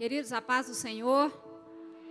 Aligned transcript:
Queridos, 0.00 0.32
a 0.32 0.40
paz 0.40 0.66
do 0.66 0.72
Senhor. 0.72 1.30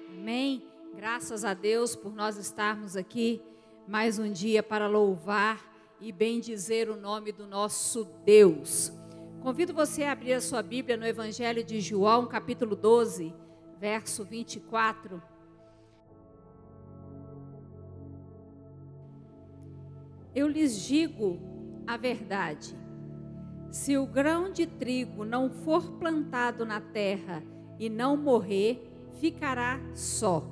Amém. 0.10 0.62
Graças 0.96 1.44
a 1.44 1.56
Deus 1.56 1.96
por 1.96 2.14
nós 2.14 2.38
estarmos 2.38 2.96
aqui 2.96 3.42
mais 3.88 4.20
um 4.20 4.32
dia 4.32 4.62
para 4.62 4.88
louvar 4.88 5.60
e 6.00 6.12
bendizer 6.12 6.88
o 6.88 6.96
nome 6.96 7.32
do 7.32 7.48
nosso 7.48 8.06
Deus. 8.24 8.94
Convido 9.42 9.74
você 9.74 10.04
a 10.04 10.12
abrir 10.12 10.34
a 10.34 10.40
sua 10.40 10.62
Bíblia 10.62 10.98
no 10.98 11.04
Evangelho 11.04 11.64
de 11.64 11.82
João, 11.82 12.28
capítulo 12.28 12.76
12, 12.76 13.34
verso 13.80 14.24
24. 14.24 15.20
Eu 20.36 20.48
lhes 20.48 20.80
digo 20.80 21.40
a 21.88 21.98
verdade. 21.98 22.78
Se 23.72 23.98
o 23.98 24.06
grão 24.06 24.52
de 24.52 24.68
trigo 24.68 25.26
não 25.26 25.50
for 25.50 25.94
plantado 25.94 26.64
na 26.68 26.80
terra 26.80 27.42
e 27.80 27.90
não 27.90 28.18
morrer, 28.18 28.86
ficará 29.20 29.80
só. 29.96 30.44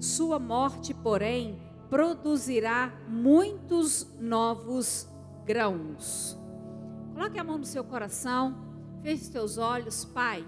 Sua 0.00 0.38
morte, 0.38 0.92
porém, 0.92 1.58
produzirá 1.88 2.92
muitos 3.08 4.06
novos 4.20 5.08
grãos. 5.46 6.36
Coloque 7.14 7.38
a 7.38 7.44
mão 7.44 7.56
no 7.56 7.64
seu 7.64 7.84
coração, 7.84 8.56
feche 9.02 9.22
os 9.22 9.28
teus 9.28 9.58
olhos, 9.58 10.04
Pai. 10.04 10.44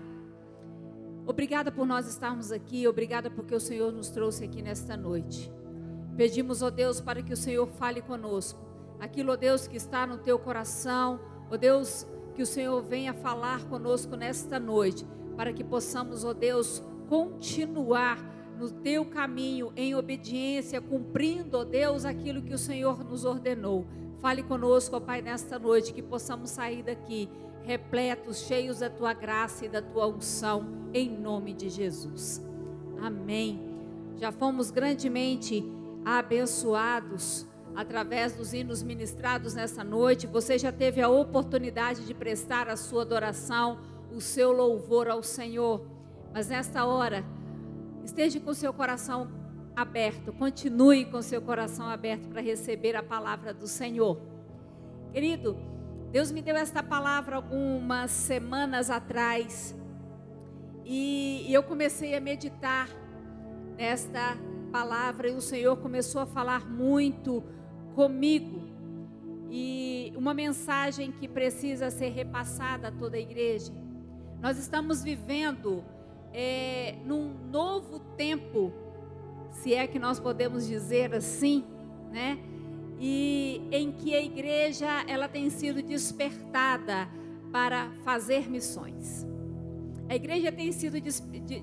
Obrigada 1.25 1.71
por 1.71 1.87
nós 1.87 2.09
estarmos 2.09 2.51
aqui, 2.51 2.87
obrigada 2.89 3.31
porque 3.31 3.55
o 3.55 3.61
Senhor 3.61 3.93
nos 3.93 4.09
trouxe 4.09 4.45
aqui 4.45 4.61
nesta 4.61 4.97
noite. 4.97 5.53
Pedimos, 6.17 6.63
ó 6.63 6.71
Deus, 6.71 7.01
para 7.01 7.23
que 7.23 7.33
o 7.33 7.37
Senhor 7.37 7.67
fale 7.67 8.03
conosco. 8.03 8.59
Aquilo, 8.99 9.33
ó 9.33 9.37
Deus, 9.37 9.69
que 9.69 9.77
está 9.77 10.07
no 10.07 10.19
teu 10.19 10.39
coração, 10.39 11.21
ó 11.51 11.57
Deus, 11.57 12.07
que 12.35 12.43
o 12.43 12.47
Senhor 12.47 12.83
venha 12.83 13.15
falar 13.15 13.65
conosco 13.67 14.17
nesta 14.17 14.59
noite 14.59 15.07
para 15.39 15.53
que 15.53 15.63
possamos, 15.63 16.25
ó 16.25 16.33
Deus, 16.33 16.83
continuar 17.09 18.19
no 18.59 18.69
teu 18.69 19.05
caminho 19.05 19.73
em 19.77 19.95
obediência, 19.95 20.81
cumprindo, 20.81 21.59
ó 21.59 21.65
Deus, 21.65 22.05
aquilo 22.05 22.43
que 22.43 22.53
o 22.53 22.59
Senhor 22.59 23.05
nos 23.05 23.25
ordenou. 23.25 23.87
Fale 24.19 24.43
conosco, 24.43 24.97
ó 24.97 25.01
Pai, 25.01 25.23
nesta 25.23 25.57
noite, 25.57 25.93
que 25.95 26.03
possamos 26.03 26.51
sair 26.51 26.83
daqui 26.83 27.29
repletos, 27.63 28.39
cheios 28.49 28.81
da 28.81 28.91
tua 28.91 29.13
graça 29.13 29.65
e 29.65 29.69
da 29.69 29.81
tua 29.81 30.09
unção, 30.09 30.91
em 30.93 31.09
nome 31.09 31.53
de 31.55 31.69
Jesus. 31.69 32.45
Amém. 33.01 33.61
Já 34.17 34.33
fomos 34.33 34.73
grandemente 34.73 35.65
abençoados 36.05 37.47
através 37.77 38.35
dos 38.35 38.53
hinos 38.53 38.83
ministrados 38.83 39.55
nessa 39.55 39.85
noite. 39.85 40.27
Você 40.27 40.59
já 40.59 40.73
teve 40.73 41.01
a 41.01 41.09
oportunidade 41.09 42.05
de 42.05 42.13
prestar 42.13 42.69
a 42.69 42.77
sua 42.77 43.03
adoração 43.03 43.79
o 44.13 44.21
seu 44.21 44.53
louvor 44.53 45.09
ao 45.09 45.23
Senhor. 45.23 45.87
Mas 46.33 46.49
nesta 46.49 46.85
hora, 46.85 47.25
esteja 48.05 48.41
com 48.41 48.53
seu 48.55 48.73
coração 48.73 49.29
aberto, 49.75 50.33
continue 50.33 51.05
com 51.05 51.23
seu 51.23 51.41
coração 51.41 51.87
aberto 51.89 52.29
para 52.29 52.41
receber 52.41 52.97
a 52.97 53.03
palavra 53.03 53.55
do 53.55 53.69
Senhor. 53.69 54.21
Querido, 55.13 55.57
Deus 56.11 56.33
me 56.33 56.43
deu 56.43 56.57
esta 56.57 56.83
palavra 56.83 57.37
algumas 57.37 58.11
semanas 58.11 58.91
atrás 58.91 59.77
e, 60.85 61.45
e 61.47 61.55
eu 61.55 61.63
comecei 61.63 62.15
a 62.17 62.21
meditar 62.21 62.89
nesta 63.77 64.37
palavra 64.73 65.29
e 65.29 65.35
o 65.35 65.41
Senhor 65.41 65.77
começou 65.77 66.23
a 66.23 66.27
falar 66.27 66.69
muito 66.69 67.45
comigo. 67.95 68.67
E 69.51 70.13
uma 70.17 70.35
mensagem 70.35 71.13
que 71.13 71.29
precisa 71.29 71.91
ser 71.91 72.09
repassada 72.09 72.89
a 72.89 72.93
toda 72.93 73.17
a 73.17 73.21
igreja. 73.21 73.73
Nós 74.41 74.57
estamos 74.57 75.03
vivendo 75.03 75.85
é, 76.33 76.95
num 77.05 77.35
novo 77.51 77.99
tempo, 78.17 78.73
se 79.51 79.75
é 79.75 79.85
que 79.87 79.99
nós 79.99 80.21
podemos 80.21 80.67
dizer 80.67 81.13
assim, 81.13 81.65
né? 82.13 82.39
E 83.01 83.61
em 83.73 83.91
que 83.91 84.15
a 84.15 84.23
igreja 84.23 84.87
ela 85.09 85.29
tem 85.29 85.51
sido 85.51 85.83
despertada 85.83 87.09
para 87.51 87.91
fazer 88.05 88.49
missões. 88.49 89.27
A 90.09 90.15
igreja 90.15 90.53
tem 90.53 90.71
sido 90.71 91.01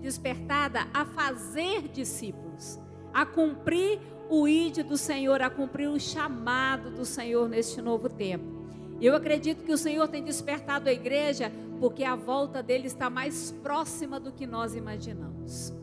despertada 0.01 0.87
a 0.93 1.05
fazer 1.05 1.87
discípulos, 1.87 2.77
a 3.13 3.25
cumprir 3.25 3.99
o 4.29 4.47
ide 4.47 4.83
do 4.83 4.97
Senhor, 4.97 5.41
a 5.41 5.49
cumprir 5.49 5.89
o 5.89 5.99
chamado 5.99 6.91
do 6.91 7.05
Senhor 7.05 7.47
neste 7.47 7.81
novo 7.81 8.09
tempo. 8.09 8.55
Eu 9.01 9.15
acredito 9.15 9.63
que 9.63 9.71
o 9.71 9.77
Senhor 9.77 10.07
tem 10.07 10.23
despertado 10.23 10.89
a 10.89 10.93
igreja 10.93 11.51
porque 11.75 12.03
a 12.03 12.15
volta 12.15 12.63
dele 12.63 12.87
está 12.87 13.09
mais 13.09 13.51
próxima 13.51 14.19
do 14.19 14.31
que 14.31 14.45
nós 14.47 14.75
imaginamos. 14.75 15.73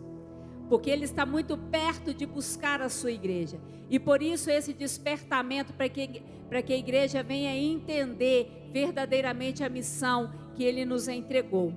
Porque 0.69 0.91
ele 0.91 1.04
está 1.04 1.26
muito 1.26 1.56
perto 1.58 2.14
de 2.14 2.25
buscar 2.25 2.80
a 2.80 2.88
sua 2.88 3.12
igreja. 3.12 3.60
E 3.91 3.98
por 3.98 4.22
isso 4.22 4.50
esse 4.50 4.72
despertamento 4.72 5.72
para 5.75 5.88
que, 5.88 6.22
que 6.64 6.72
a 6.72 6.76
igreja 6.76 7.22
venha 7.22 7.54
entender 7.54 8.70
verdadeiramente 8.72 9.62
a 9.62 9.69
missão 9.69 10.32
que 10.54 10.64
ele 10.64 10.84
nos 10.84 11.08
entregou. 11.08 11.75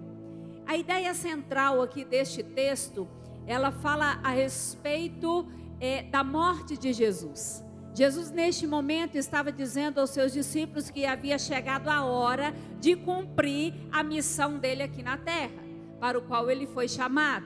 A 0.65 0.77
ideia 0.77 1.13
central 1.13 1.81
aqui 1.81 2.05
deste 2.05 2.41
texto, 2.41 3.07
ela 3.45 3.71
fala 3.71 4.19
a 4.23 4.29
respeito 4.29 5.45
é, 5.79 6.03
da 6.03 6.23
morte 6.23 6.77
de 6.77 6.93
Jesus. 6.93 7.64
Jesus, 7.95 8.29
neste 8.29 8.67
momento, 8.67 9.15
estava 9.15 9.53
dizendo 9.53 10.01
aos 10.01 10.09
seus 10.09 10.33
discípulos 10.33 10.89
que 10.89 11.05
havia 11.05 11.39
chegado 11.39 11.87
a 11.87 12.03
hora 12.03 12.53
de 12.77 12.93
cumprir 12.93 13.73
a 13.89 14.03
missão 14.03 14.59
dele 14.59 14.83
aqui 14.83 15.01
na 15.01 15.15
terra, 15.17 15.63
para 15.97 16.19
o 16.19 16.21
qual 16.21 16.51
ele 16.51 16.67
foi 16.67 16.89
chamado. 16.89 17.45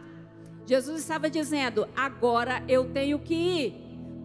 Jesus 0.65 1.01
estava 1.01 1.29
dizendo: 1.29 1.87
agora 1.95 2.63
eu 2.67 2.91
tenho 2.91 3.19
que 3.19 3.35
ir, 3.35 3.73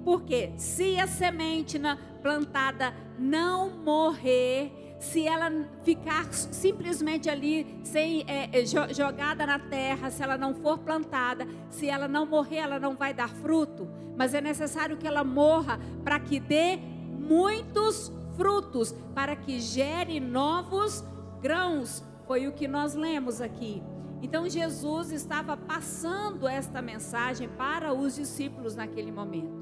porque 0.03 0.53
se 0.57 0.99
a 0.99 1.07
semente 1.07 1.79
plantada 2.23 2.95
não 3.19 3.69
morrer, 3.69 4.73
se 5.05 5.27
ela 5.27 5.51
ficar 5.83 6.33
simplesmente 6.33 7.29
ali, 7.29 7.79
sem 7.85 8.25
é, 8.27 8.49
é 8.53 8.65
jogada 8.65 9.45
na 9.47 9.59
terra, 9.59 10.11
se 10.11 10.23
ela 10.23 10.39
não 10.39 10.55
for 10.55 10.79
plantada, 10.79 11.47
se 11.69 11.89
ela 11.89 12.09
não 12.09 12.25
morrer, 12.25 12.57
ela 12.57 12.79
não 12.81 12.97
vai 12.97 13.13
dar 13.13 13.29
fruto. 13.29 13.87
Mas 14.17 14.33
é 14.33 14.41
necessário 14.41 14.97
que 14.97 15.07
ela 15.07 15.23
morra 15.23 15.79
para 16.03 16.19
que 16.19 16.41
dê 16.41 16.79
muitos 17.19 18.11
frutos, 18.35 18.93
para 19.15 19.37
que 19.37 19.61
gere 19.61 20.19
novos 20.19 21.05
grãos. 21.43 22.03
Foi 22.27 22.49
o 22.49 22.53
que 22.53 22.67
nós 22.67 22.95
lemos 22.95 23.43
aqui. 23.43 23.83
Então 24.23 24.49
Jesus 24.49 25.13
estava 25.13 25.55
passando 25.55 26.49
esta 26.49 26.81
mensagem 26.81 27.47
para 27.47 27.93
os 27.93 28.17
discípulos 28.17 28.75
naquele 28.75 29.13
momento. 29.13 29.53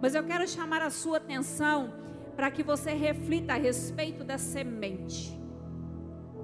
Mas 0.00 0.14
eu 0.14 0.22
quero 0.22 0.46
chamar 0.46 0.82
a 0.82 0.90
sua 0.90 1.16
atenção 1.16 1.92
para 2.36 2.50
que 2.50 2.62
você 2.62 2.92
reflita 2.92 3.54
a 3.54 3.56
respeito 3.56 4.24
da 4.24 4.38
semente. 4.38 5.38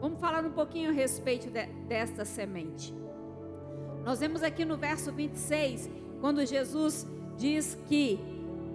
Vamos 0.01 0.21
falar 0.21 0.45
um 0.45 0.53
pouquinho 0.53 0.91
a 0.91 0.93
respeito 0.93 1.51
de, 1.51 1.67
desta 1.87 2.25
semente. 2.25 2.95
Nós 4.05 4.21
vemos 4.21 4.43
aqui 4.43 4.65
no 4.65 4.77
verso 4.77 5.13
26, 5.13 5.91
quando 6.21 6.45
Jesus 6.47 7.07
diz 7.37 7.75
que 7.87 8.19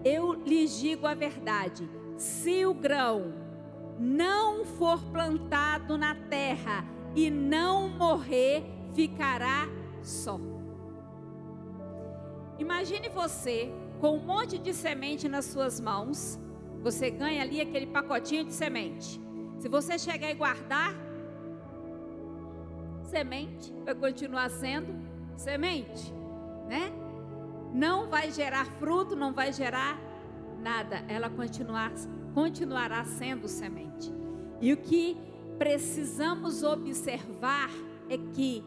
eu 0.03 0.33
lhes 0.33 0.79
digo 0.79 1.07
a 1.07 1.15
verdade: 1.15 1.89
se 2.17 2.65
o 2.65 2.73
grão 2.73 3.33
não 3.97 4.65
for 4.65 5.01
plantado 5.05 5.97
na 5.97 6.13
terra 6.13 6.85
e 7.15 7.31
não 7.31 7.89
morrer, 7.89 8.63
ficará 8.93 9.67
só. 10.03 10.39
Imagine 12.59 13.09
você 13.09 13.71
com 13.99 14.17
um 14.17 14.23
monte 14.23 14.57
de 14.57 14.73
semente 14.73 15.27
nas 15.27 15.45
suas 15.45 15.79
mãos 15.79 16.39
você 16.85 17.09
ganha 17.09 17.41
ali 17.41 17.59
aquele 17.59 17.87
pacotinho 17.87 18.45
de 18.45 18.53
semente. 18.53 19.19
Se 19.57 19.67
você 19.67 19.97
chegar 19.97 20.29
e 20.29 20.35
guardar, 20.35 20.93
semente 23.05 23.73
vai 23.83 23.95
continuar 23.95 24.51
sendo 24.51 24.93
semente, 25.35 26.13
né? 26.69 26.93
Não 27.73 28.07
vai 28.07 28.29
gerar 28.29 28.67
fruto, 28.77 29.15
não 29.15 29.33
vai 29.33 29.51
gerar 29.51 29.99
nada. 30.59 31.03
Ela 31.07 31.27
continuar, 31.27 31.91
continuará 32.35 33.03
sendo 33.03 33.47
semente. 33.47 34.13
E 34.61 34.71
o 34.71 34.77
que 34.77 35.17
precisamos 35.57 36.61
observar 36.61 37.71
é 38.11 38.17
que 38.35 38.63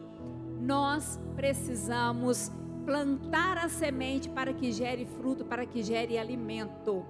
nós 0.59 1.17
precisamos 1.37 2.51
plantar 2.83 3.57
a 3.59 3.69
semente 3.69 4.27
para 4.27 4.51
que 4.51 4.73
gere 4.73 5.05
fruto, 5.05 5.45
para 5.45 5.65
que 5.65 5.81
gere 5.81 6.17
alimento. 6.17 7.05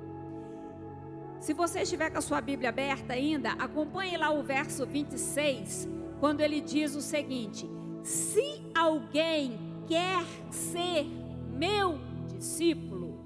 Se 1.39 1.53
você 1.53 1.81
estiver 1.81 2.09
com 2.09 2.17
a 2.17 2.21
sua 2.21 2.41
Bíblia 2.41 2.69
aberta 2.69 3.13
ainda, 3.13 3.51
acompanhe 3.53 4.17
lá 4.17 4.29
o 4.31 4.43
verso 4.43 4.85
26, 4.85 5.87
quando 6.19 6.41
ele 6.41 6.59
diz 6.59 6.95
o 6.95 7.01
seguinte: 7.01 7.69
Se 8.03 8.61
alguém 8.75 9.57
quer 9.87 10.23
ser 10.51 11.05
meu 11.51 11.99
discípulo, 12.27 13.17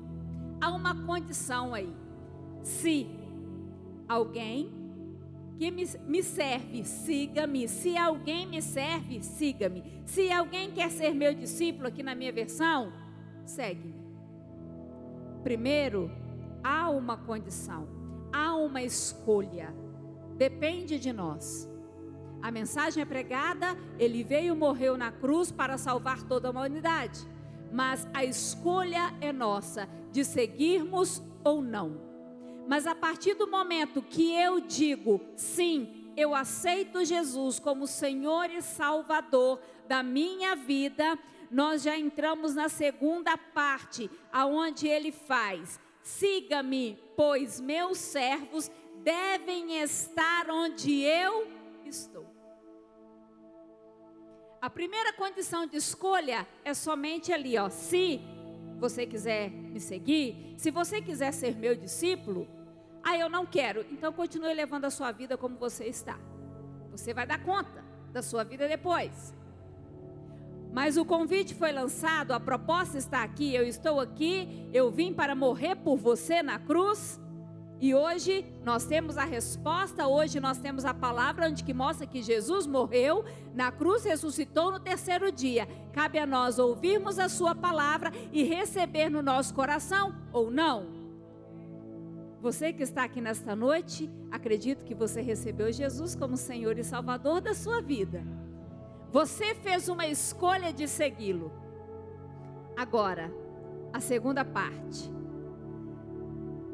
há 0.61 0.71
uma 0.71 0.95
condição 1.05 1.73
aí. 1.73 1.93
Se 2.61 3.09
alguém 4.07 4.71
que 5.57 5.69
me, 5.71 5.85
me 6.07 6.23
serve, 6.23 6.83
siga-me. 6.83 7.67
Se 7.67 7.97
alguém 7.97 8.45
me 8.47 8.61
serve, 8.61 9.21
siga-me. 9.21 9.83
Se 10.05 10.31
alguém 10.31 10.71
quer 10.71 10.89
ser 10.89 11.13
meu 11.13 11.33
discípulo, 11.33 11.87
aqui 11.87 12.03
na 12.03 12.15
minha 12.15 12.31
versão, 12.31 12.91
segue-me. 13.45 13.95
Primeiro, 15.43 16.09
há 16.63 16.89
uma 16.89 17.17
condição, 17.17 17.87
há 18.33 18.55
uma 18.55 18.81
escolha. 18.81 19.73
Depende 20.35 20.97
de 20.97 21.13
nós. 21.13 21.69
A 22.41 22.51
mensagem 22.51 23.01
é 23.01 23.05
pregada, 23.05 23.77
ele 23.97 24.23
veio, 24.23 24.55
morreu 24.55 24.97
na 24.97 25.11
cruz 25.11 25.51
para 25.51 25.77
salvar 25.77 26.23
toda 26.23 26.49
a 26.49 26.51
humanidade. 26.51 27.25
Mas 27.71 28.05
a 28.13 28.25
escolha 28.25 29.13
é 29.21 29.31
nossa 29.31 29.87
de 30.11 30.25
seguirmos 30.25 31.21
ou 31.43 31.61
não. 31.61 32.01
Mas 32.67 32.87
a 32.87 32.95
partir 32.95 33.35
do 33.35 33.47
momento 33.47 34.01
que 34.01 34.33
eu 34.33 34.59
digo, 34.59 35.21
sim, 35.35 36.11
eu 36.15 36.35
aceito 36.35 37.03
Jesus 37.05 37.59
como 37.59 37.87
Senhor 37.87 38.49
e 38.49 38.61
Salvador 38.61 39.59
da 39.87 40.03
minha 40.03 40.55
vida, 40.55 41.17
nós 41.49 41.83
já 41.83 41.97
entramos 41.97 42.55
na 42.55 42.69
segunda 42.69 43.37
parte, 43.37 44.09
aonde 44.31 44.87
ele 44.87 45.11
faz: 45.11 45.79
siga-me, 46.01 46.97
pois 47.15 47.59
meus 47.59 47.97
servos 47.97 48.71
devem 49.03 49.81
estar 49.81 50.49
onde 50.49 51.01
eu 51.01 51.47
estou. 51.85 52.25
A 54.61 54.69
primeira 54.69 55.11
condição 55.13 55.67
de 55.67 55.75
escolha 55.75 56.47
é 56.63 56.73
somente 56.73 57.33
ali, 57.33 57.57
ó, 57.57 57.69
se 57.69 58.21
você 58.79 59.05
quiser 59.05 59.49
me 59.49 59.79
seguir, 59.79 60.55
se 60.57 60.71
você 60.71 61.01
quiser 61.01 61.33
ser 61.33 61.55
meu 61.55 61.75
discípulo, 61.75 62.47
ah, 63.03 63.17
eu 63.17 63.29
não 63.29 63.45
quero, 63.45 63.85
então 63.91 64.13
continue 64.13 64.53
levando 64.53 64.85
a 64.85 64.89
sua 64.89 65.11
vida 65.11 65.37
como 65.37 65.57
você 65.57 65.85
está. 65.85 66.17
Você 66.91 67.13
vai 67.13 67.27
dar 67.27 67.43
conta 67.43 67.83
da 68.13 68.21
sua 68.21 68.43
vida 68.45 68.67
depois. 68.67 69.33
Mas 70.73 70.97
o 70.97 71.05
convite 71.05 71.53
foi 71.53 71.71
lançado, 71.71 72.31
a 72.31 72.39
proposta 72.39 72.97
está 72.97 73.21
aqui, 73.21 73.53
eu 73.53 73.63
estou 73.63 73.99
aqui, 73.99 74.67
eu 74.73 74.89
vim 74.89 75.13
para 75.13 75.35
morrer 75.35 75.75
por 75.75 75.97
você 75.97 76.41
na 76.41 76.57
cruz. 76.57 77.21
E 77.79 77.93
hoje 77.93 78.43
nós 78.63 78.83
temos 78.83 79.15
a 79.15 79.23
resposta, 79.23 80.07
hoje 80.07 80.39
nós 80.39 80.57
temos 80.57 80.83
a 80.83 80.93
palavra 80.93 81.47
onde 81.47 81.63
que 81.63 81.75
mostra 81.75 82.07
que 82.07 82.23
Jesus 82.23 82.65
morreu 82.65 83.23
na 83.53 83.71
cruz, 83.71 84.03
ressuscitou 84.03 84.71
no 84.71 84.79
terceiro 84.79 85.31
dia. 85.31 85.67
Cabe 85.91 86.17
a 86.17 86.25
nós 86.25 86.57
ouvirmos 86.57 87.19
a 87.19 87.29
sua 87.29 87.53
palavra 87.53 88.11
e 88.31 88.41
receber 88.43 89.09
no 89.09 89.21
nosso 89.21 89.53
coração 89.53 90.15
ou 90.31 90.49
não. 90.49 90.87
Você 92.41 92.73
que 92.73 92.81
está 92.81 93.03
aqui 93.03 93.21
nesta 93.21 93.55
noite, 93.55 94.09
acredito 94.31 94.83
que 94.85 94.95
você 94.95 95.21
recebeu 95.21 95.71
Jesus 95.71 96.15
como 96.15 96.35
Senhor 96.35 96.79
e 96.79 96.83
Salvador 96.83 97.41
da 97.41 97.53
sua 97.53 97.79
vida. 97.79 98.23
Você 99.13 99.53
fez 99.53 99.87
uma 99.87 100.07
escolha 100.07 100.73
de 100.73 100.87
segui-lo. 100.87 101.51
Agora, 102.75 103.31
a 103.93 103.99
segunda 103.99 104.43
parte. 104.43 105.07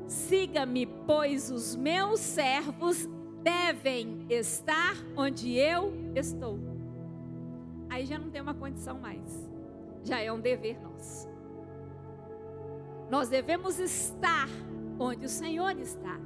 Siga-me, 0.08 0.86
pois 0.86 1.52
os 1.52 1.76
meus 1.76 2.22
servos 2.22 3.10
devem 3.44 4.26
estar 4.30 4.96
onde 5.18 5.58
eu 5.58 5.94
estou. 6.16 6.58
Aí 7.90 8.06
já 8.06 8.18
não 8.18 8.30
tem 8.30 8.42
uma 8.42 8.54
condição 8.54 8.98
mais, 8.98 9.52
já 10.06 10.22
é 10.22 10.32
um 10.32 10.40
dever 10.40 10.80
nosso. 10.82 11.28
Nós 13.10 13.28
devemos 13.28 13.80
estar 13.80 14.48
onde 14.98 15.26
o 15.26 15.30
Senhor 15.30 15.78
está. 15.78 16.18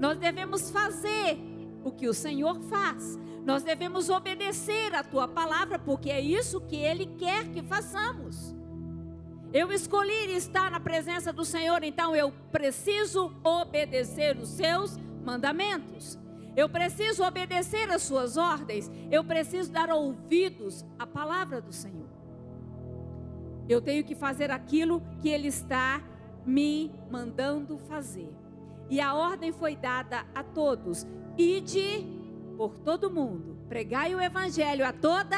Nós 0.00 0.18
devemos 0.18 0.68
fazer 0.68 1.38
o 1.84 1.90
que 1.90 2.08
o 2.08 2.14
Senhor 2.14 2.60
faz. 2.62 3.18
Nós 3.44 3.62
devemos 3.62 4.08
obedecer 4.10 4.94
a 4.94 5.02
tua 5.02 5.26
palavra, 5.26 5.78
porque 5.78 6.10
é 6.10 6.20
isso 6.20 6.60
que 6.60 6.76
Ele 6.76 7.06
quer 7.18 7.48
que 7.48 7.62
façamos. 7.62 8.54
Eu 9.52 9.72
escolhi 9.72 10.36
estar 10.36 10.70
na 10.70 10.78
presença 10.78 11.32
do 11.32 11.44
Senhor, 11.44 11.82
então 11.82 12.14
eu 12.14 12.32
preciso 12.52 13.32
obedecer 13.42 14.36
os 14.36 14.48
seus 14.48 14.96
mandamentos. 15.24 16.18
Eu 16.56 16.68
preciso 16.68 17.24
obedecer 17.24 17.90
as 17.90 18.02
suas 18.02 18.36
ordens. 18.36 18.90
Eu 19.10 19.24
preciso 19.24 19.72
dar 19.72 19.90
ouvidos 19.90 20.84
à 20.98 21.06
palavra 21.06 21.60
do 21.60 21.72
Senhor. 21.72 22.08
Eu 23.68 23.80
tenho 23.80 24.04
que 24.04 24.14
fazer 24.14 24.50
aquilo 24.50 25.02
que 25.20 25.28
Ele 25.28 25.48
está 25.48 26.02
me 26.44 26.92
mandando 27.10 27.78
fazer. 27.78 28.39
E 28.90 29.00
a 29.00 29.14
ordem 29.14 29.52
foi 29.52 29.76
dada 29.76 30.26
a 30.34 30.42
todos: 30.42 31.06
ide 31.38 32.06
por 32.56 32.76
todo 32.78 33.10
mundo, 33.10 33.56
pregai 33.68 34.14
o 34.14 34.20
evangelho 34.20 34.84
a 34.84 34.92
toda 34.92 35.36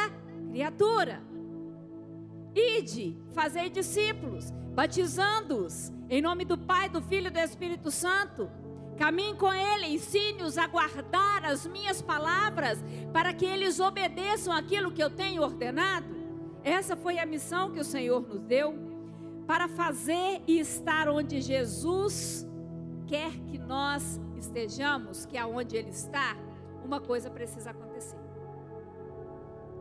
criatura. 0.50 1.22
Ide, 2.54 3.16
fazei 3.32 3.70
discípulos, 3.70 4.50
batizando-os 4.74 5.92
em 6.08 6.20
nome 6.20 6.44
do 6.44 6.58
Pai, 6.58 6.88
do 6.88 7.00
Filho 7.00 7.28
e 7.28 7.30
do 7.30 7.38
Espírito 7.38 7.90
Santo. 7.90 8.50
Caminhe 8.98 9.34
com 9.34 9.52
ele, 9.52 9.94
ensine-os 9.94 10.58
a 10.58 10.66
guardar 10.66 11.44
as 11.44 11.66
minhas 11.66 12.02
palavras, 12.02 12.84
para 13.12 13.32
que 13.32 13.46
eles 13.46 13.80
obedeçam 13.80 14.52
aquilo 14.52 14.92
que 14.92 15.02
eu 15.02 15.08
tenho 15.08 15.42
ordenado. 15.42 16.14
Essa 16.62 16.94
foi 16.94 17.18
a 17.18 17.24
missão 17.24 17.72
que 17.72 17.80
o 17.80 17.84
Senhor 17.84 18.20
nos 18.20 18.42
deu, 18.42 18.74
para 19.46 19.68
fazer 19.68 20.42
e 20.46 20.58
estar 20.58 21.08
onde 21.08 21.40
Jesus 21.40 22.46
quer 23.12 23.30
que 23.44 23.58
nós 23.58 24.18
estejamos, 24.38 25.26
que 25.26 25.36
é 25.36 25.44
onde 25.44 25.76
Ele 25.76 25.90
está. 25.90 26.34
Uma 26.82 26.98
coisa 26.98 27.28
precisa 27.28 27.68
acontecer, 27.68 28.16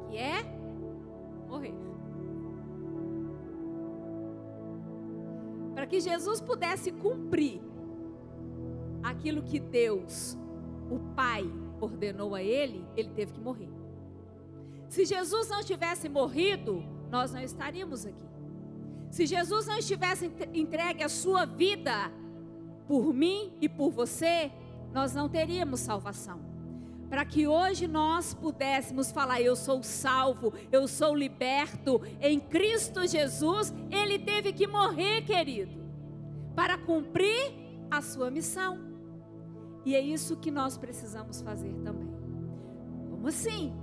que 0.09 0.17
é 0.17 0.43
morrer. 1.47 1.73
Para 5.73 5.87
que 5.87 6.01
Jesus 6.01 6.41
pudesse 6.41 6.91
cumprir 6.91 7.61
aquilo 9.01 9.41
que 9.41 9.61
Deus, 9.61 10.37
o 10.89 10.99
Pai, 11.15 11.49
ordenou 11.79 12.35
a 12.35 12.43
ele, 12.43 12.85
ele 12.97 13.09
teve 13.11 13.31
que 13.31 13.39
morrer. 13.39 13.69
Se 14.89 15.05
Jesus 15.05 15.47
não 15.47 15.63
tivesse 15.63 16.09
morrido, 16.09 16.83
nós 17.09 17.31
não 17.31 17.41
estaríamos 17.41 18.05
aqui. 18.05 18.29
Se 19.09 19.25
Jesus 19.25 19.67
não 19.67 19.77
estivesse 19.77 20.29
entregue 20.53 21.01
a 21.01 21.09
sua 21.09 21.45
vida 21.45 22.11
por 22.91 23.13
mim 23.13 23.53
e 23.61 23.69
por 23.69 23.89
você, 23.89 24.51
nós 24.91 25.15
não 25.15 25.29
teríamos 25.29 25.79
salvação 25.79 26.41
para 27.09 27.23
que 27.23 27.47
hoje 27.47 27.87
nós 27.87 28.33
pudéssemos 28.33 29.13
falar: 29.13 29.41
eu 29.41 29.55
sou 29.55 29.81
salvo, 29.81 30.53
eu 30.69 30.89
sou 30.89 31.15
liberto 31.15 32.01
em 32.19 32.37
Cristo 32.37 33.07
Jesus. 33.07 33.73
Ele 33.89 34.19
teve 34.19 34.51
que 34.51 34.67
morrer, 34.67 35.21
querido, 35.21 35.81
para 36.53 36.77
cumprir 36.77 37.53
a 37.89 38.01
sua 38.01 38.29
missão. 38.29 38.77
E 39.85 39.95
é 39.95 40.01
isso 40.01 40.35
que 40.35 40.51
nós 40.51 40.77
precisamos 40.77 41.41
fazer 41.41 41.73
também. 41.85 42.13
Como 43.09 43.25
assim? 43.25 43.73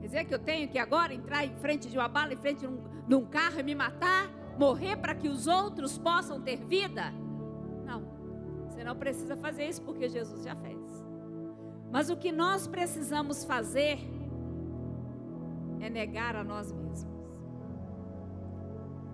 Quer 0.00 0.06
dizer 0.06 0.24
que 0.24 0.34
eu 0.34 0.38
tenho 0.38 0.68
que 0.68 0.78
agora 0.78 1.12
entrar 1.12 1.44
em 1.44 1.54
frente 1.56 1.88
de 1.88 1.98
uma 1.98 2.06
bala, 2.06 2.32
em 2.32 2.36
frente 2.36 2.60
de 2.60 2.68
um, 2.68 2.80
de 3.08 3.14
um 3.16 3.24
carro 3.26 3.58
e 3.58 3.64
me 3.64 3.74
matar? 3.74 4.30
Morrer 4.56 4.96
para 4.96 5.16
que 5.16 5.28
os 5.28 5.48
outros 5.48 5.98
possam 5.98 6.40
ter 6.40 6.58
vida? 6.58 7.12
Não. 8.80 8.80
Você 8.80 8.84
não 8.84 8.96
precisa 8.96 9.36
fazer 9.36 9.68
isso 9.68 9.82
porque 9.82 10.08
Jesus 10.08 10.42
já 10.42 10.56
fez. 10.56 11.04
Mas 11.90 12.08
o 12.08 12.16
que 12.16 12.32
nós 12.32 12.66
precisamos 12.66 13.44
fazer 13.44 13.98
é 15.80 15.90
negar 15.90 16.34
a 16.34 16.42
nós 16.42 16.72
mesmos. 16.72 17.06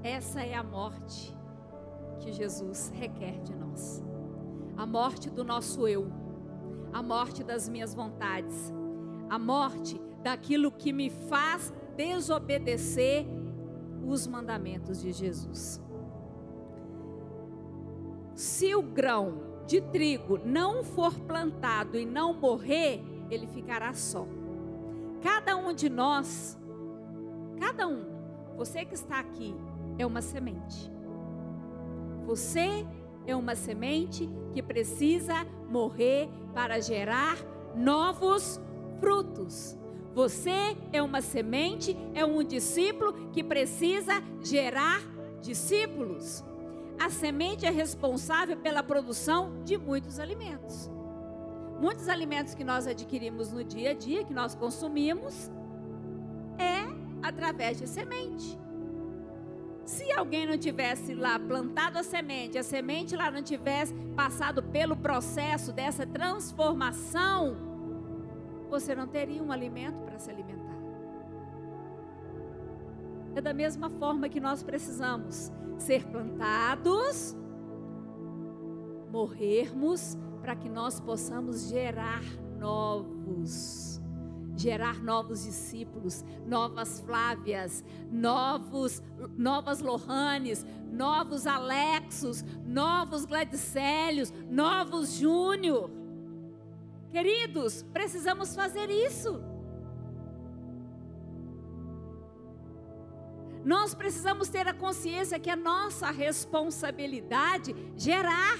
Essa 0.05 0.43
é 0.43 0.55
a 0.55 0.63
morte 0.63 1.37
que 2.21 2.33
Jesus 2.33 2.93
requer 2.95 3.41
de 3.43 3.57
nós. 3.57 4.05
A 4.77 4.87
morte 4.87 5.29
do 5.31 5.43
nosso 5.43 5.89
eu, 5.89 6.13
a 6.93 7.03
morte 7.03 7.43
das 7.43 7.69
minhas 7.69 7.93
vontades, 7.93 8.73
a 9.29 9.39
morte 9.39 10.01
daquilo 10.23 10.71
que 10.71 10.93
me 10.93 11.11
faz 11.11 11.73
desobedecer 11.97 13.27
os 14.07 14.29
mandamentos 14.29 15.01
de 15.01 15.13
Jesus. 15.13 15.83
Se 18.35 18.75
o 18.75 18.83
grão 18.83 19.56
de 19.67 19.81
trigo 19.81 20.39
não 20.45 20.85
for 20.85 21.13
plantado 21.21 21.99
e 21.99 22.07
não 22.07 22.33
morrer, 22.33 23.03
ele 23.31 23.47
ficará 23.47 23.93
só. 23.93 24.27
Cada 25.23 25.57
um 25.57 25.73
de 25.73 25.89
nós, 25.89 26.57
cada 27.59 27.89
um, 27.89 28.05
você 28.57 28.85
que 28.85 28.95
está 28.95 29.19
aqui, 29.19 29.55
é 29.99 30.07
uma 30.07 30.23
semente. 30.23 30.91
Você 32.27 32.87
é 33.27 33.35
uma 33.35 33.55
semente 33.55 34.29
que 34.53 34.63
precisa 34.63 35.47
morrer 35.69 36.29
para 36.55 36.81
gerar 36.81 37.37
novos 37.75 38.61
frutos. 39.01 39.77
Você 40.15 40.77
é 40.93 41.03
uma 41.03 41.21
semente, 41.21 41.97
é 42.15 42.25
um 42.25 42.43
discípulo 42.43 43.31
que 43.31 43.45
precisa 43.45 44.23
gerar 44.41 45.01
discípulos. 45.43 46.43
A 46.99 47.11
semente 47.11 47.67
é 47.67 47.71
responsável 47.71 48.57
pela 48.57 48.83
produção 48.83 49.63
de 49.65 49.77
muitos 49.77 50.19
alimentos. 50.19 50.91
Muitos 51.81 52.09
alimentos 52.09 52.55
que 52.55 52.65
nós 52.65 52.87
adquirimos 52.87 53.53
no 53.53 53.63
dia 53.63 53.91
a 53.91 53.95
dia, 53.95 54.25
que 54.25 54.33
nós 54.33 54.55
consumimos, 54.55 55.51
é 56.59 56.87
através 57.23 57.79
de 57.79 57.87
semente. 57.87 58.59
Se 59.85 60.11
alguém 60.13 60.47
não 60.47 60.59
tivesse 60.59 61.15
lá 61.15 61.39
plantado 61.39 61.99
a 61.99 62.03
semente, 62.03 62.59
a 62.59 62.63
semente 62.63 63.15
lá 63.15 63.31
não 63.31 63.43
tivesse 63.43 63.95
passado 64.17 64.63
pelo 64.63 64.97
processo 64.97 65.73
dessa 65.73 66.05
transformação, 66.05 67.57
você 68.69 68.95
não 68.95 69.07
teria 69.07 69.43
um 69.43 69.53
alimento 69.53 70.01
para 70.01 70.19
se 70.19 70.31
alimentar. 70.31 70.76
É 73.37 73.41
da 73.43 73.53
mesma 73.53 73.91
forma 73.91 74.31
que 74.31 74.41
nós 74.41 74.63
precisamos 74.63 75.53
ser 75.79 76.07
plantados, 76.07 77.37
morrermos, 79.13 80.17
para 80.41 80.57
que 80.57 80.71
nós 80.71 80.99
possamos 80.99 81.69
gerar 81.69 82.23
novos 82.59 84.01
gerar 84.59 85.03
novos 85.03 85.45
discípulos, 85.45 86.25
novas 86.47 87.01
Flávias, 87.01 87.85
novos, 88.11 89.03
novas 89.37 89.81
Lohanes, 89.81 90.65
novos 90.91 91.47
Alexos, 91.47 92.43
novos 92.65 93.27
Gladicélios, 93.27 94.33
novos 94.49 95.19
Júnior. 95.19 95.91
Queridos, 97.11 97.83
precisamos 97.93 98.57
fazer 98.57 98.89
isso. 98.89 99.39
Nós 103.67 103.97
precisamos 103.97 104.49
ter 104.49 104.69
a 104.69 104.73
consciência 104.73 105.41
que 105.41 105.51
é 105.51 105.57
nossa 105.57 106.09
responsabilidade 106.09 107.75
gerar 107.97 108.57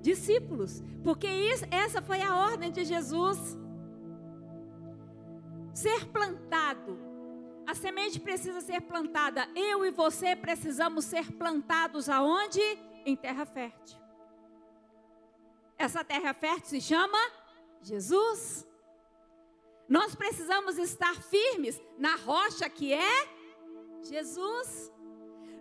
discípulos, 0.00 0.82
porque 1.04 1.28
isso, 1.28 1.66
essa 1.70 2.00
foi 2.00 2.22
a 2.22 2.34
ordem 2.34 2.72
de 2.72 2.82
Jesus 2.82 3.38
ser 5.74 6.06
plantado. 6.06 6.98
A 7.66 7.74
semente 7.74 8.18
precisa 8.18 8.62
ser 8.62 8.80
plantada. 8.80 9.46
Eu 9.54 9.84
e 9.84 9.90
você 9.90 10.34
precisamos 10.34 11.04
ser 11.04 11.30
plantados 11.32 12.08
aonde? 12.08 12.62
Em 13.04 13.14
terra 13.14 13.44
fértil. 13.44 13.98
Essa 15.76 16.02
terra 16.02 16.32
fértil 16.32 16.70
se 16.70 16.80
chama 16.80 17.18
Jesus. 17.82 18.66
Nós 19.86 20.14
precisamos 20.14 20.78
estar 20.78 21.16
firmes 21.16 21.78
na 21.98 22.16
rocha 22.16 22.66
que 22.70 22.94
é 22.94 23.37
Jesus. 24.02 24.92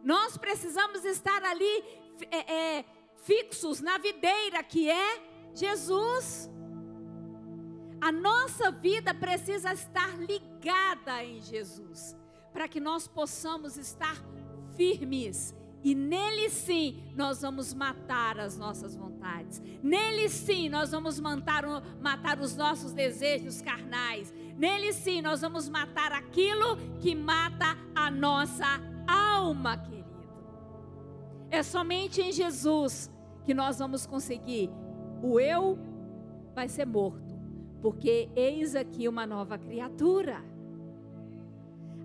Nós 0.03 0.37
precisamos 0.37 1.03
estar 1.05 1.43
ali 1.43 1.83
é, 2.31 2.53
é, 2.77 2.85
fixos 3.23 3.81
na 3.81 3.97
videira 3.97 4.63
que 4.63 4.89
é 4.89 5.21
Jesus. 5.53 6.49
A 7.99 8.11
nossa 8.11 8.71
vida 8.71 9.13
precisa 9.13 9.73
estar 9.73 10.17
ligada 10.19 11.23
em 11.23 11.41
Jesus, 11.41 12.15
para 12.53 12.67
que 12.67 12.79
nós 12.79 13.07
possamos 13.07 13.75
estar 13.75 14.15
firmes. 14.75 15.55
E 15.83 15.93
nele 15.95 16.49
sim 16.49 17.03
nós 17.15 17.41
vamos 17.41 17.73
matar 17.73 18.39
as 18.39 18.57
nossas 18.57 18.95
vontades. 18.95 19.61
Nele 19.81 20.27
sim 20.29 20.69
nós 20.69 20.91
vamos 20.91 21.19
matar, 21.19 21.63
matar 22.01 22.39
os 22.39 22.55
nossos 22.55 22.93
desejos 22.93 23.61
carnais. 23.61 24.33
Nele 24.57 24.91
sim 24.91 25.21
nós 25.21 25.41
vamos 25.41 25.69
matar 25.69 26.11
aquilo 26.11 26.77
que 26.99 27.15
mata 27.15 27.77
a 27.95 28.09
nossa 28.09 28.65
alma, 29.07 29.77
querido. 29.77 30.07
É 31.49 31.63
somente 31.63 32.21
em 32.21 32.31
Jesus 32.31 33.09
que 33.45 33.53
nós 33.53 33.79
vamos 33.79 34.05
conseguir. 34.05 34.69
O 35.21 35.39
eu 35.39 35.79
vai 36.53 36.67
ser 36.67 36.85
morto 36.85 37.37
porque 37.81 38.29
eis 38.35 38.75
aqui 38.75 39.07
uma 39.07 39.25
nova 39.25 39.57
criatura. 39.57 40.43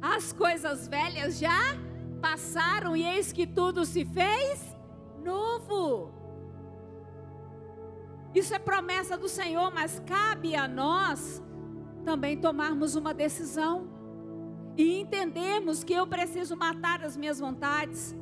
As 0.01 0.33
coisas 0.33 0.89
velhas 0.89 1.39
já 1.39 1.77
passaram 2.23 2.97
e 2.97 3.03
eis 3.03 3.33
que 3.33 3.47
tudo 3.47 3.85
se 3.85 4.05
fez 4.05 4.65
novo. 5.23 6.13
Isso 8.33 8.55
é 8.55 8.59
promessa 8.59 9.19
do 9.19 9.29
Senhor, 9.29 9.71
mas 9.75 10.01
cabe 10.07 10.55
a 10.55 10.67
nós 10.67 11.43
também 12.05 12.37
tomarmos 12.37 12.95
uma 12.95 13.13
decisão 13.13 13.89
e 14.77 15.01
entendermos 15.01 15.85
que 15.85 15.93
eu 15.93 16.07
preciso 16.07 16.57
matar 16.57 17.05
as 17.05 17.17
minhas 17.17 17.39
vontades, 17.39 18.17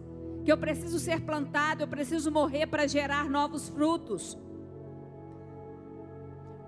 que 0.44 0.50
eu 0.50 0.58
preciso 0.58 0.98
ser 0.98 1.20
plantado, 1.20 1.82
eu 1.82 1.88
preciso 1.88 2.30
morrer 2.30 2.66
para 2.66 2.88
gerar 2.88 3.28
novos 3.28 3.68
frutos. 3.68 4.36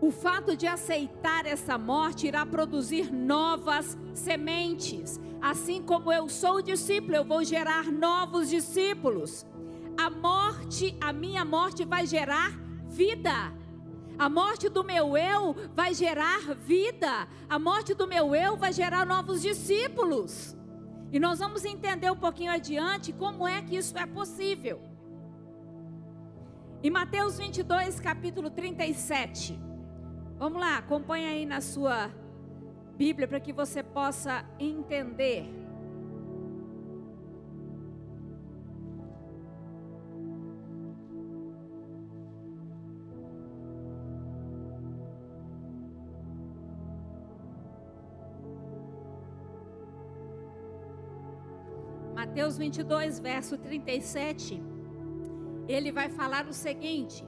O 0.02 0.11
fato 0.11 0.56
de 0.56 0.66
aceitar 0.66 1.47
essa 1.47 1.78
morte 1.78 2.26
irá 2.26 2.44
produzir 2.44 3.12
novas 3.12 3.97
sementes. 4.12 5.21
Assim 5.40 5.80
como 5.80 6.12
eu 6.12 6.28
sou 6.28 6.61
discípulo, 6.61 7.14
eu 7.14 7.25
vou 7.25 7.44
gerar 7.44 7.85
novos 7.85 8.50
discípulos. 8.50 9.47
A 9.97 10.11
morte, 10.11 10.97
a 11.00 11.12
minha 11.12 11.44
morte 11.44 11.85
vai 11.85 12.04
gerar 12.04 12.50
vida. 12.88 13.54
A 14.18 14.28
morte 14.28 14.68
do 14.68 14.82
meu 14.82 15.16
eu 15.16 15.54
vai 15.73 15.94
gerar 15.94 16.52
vida. 16.52 17.28
A 17.49 17.56
morte 17.56 17.94
do 17.94 18.09
meu 18.09 18.35
eu 18.35 18.56
vai 18.56 18.73
gerar 18.73 19.06
novos 19.06 19.40
discípulos. 19.40 20.56
E 21.12 21.21
nós 21.21 21.38
vamos 21.38 21.64
entender 21.64 22.11
um 22.11 22.16
pouquinho 22.16 22.50
adiante 22.50 23.12
como 23.12 23.47
é 23.47 23.62
que 23.62 23.76
isso 23.76 23.97
é 23.97 24.04
possível. 24.04 24.82
Em 26.82 26.90
Mateus 26.90 27.38
22, 27.38 28.00
capítulo 28.00 28.50
37. 28.50 29.71
Vamos 30.42 30.61
lá, 30.61 30.78
acompanha 30.78 31.28
aí 31.28 31.46
na 31.46 31.61
sua 31.61 32.11
Bíblia 32.96 33.28
para 33.28 33.38
que 33.38 33.52
você 33.52 33.80
possa 33.80 34.44
entender. 34.58 35.49
Mateus 52.16 52.58
22, 52.58 53.20
verso 53.20 53.56
37, 53.56 54.61
ele 55.68 55.92
vai 55.92 56.08
falar 56.08 56.49
o 56.49 56.52
seguinte: 56.52 57.25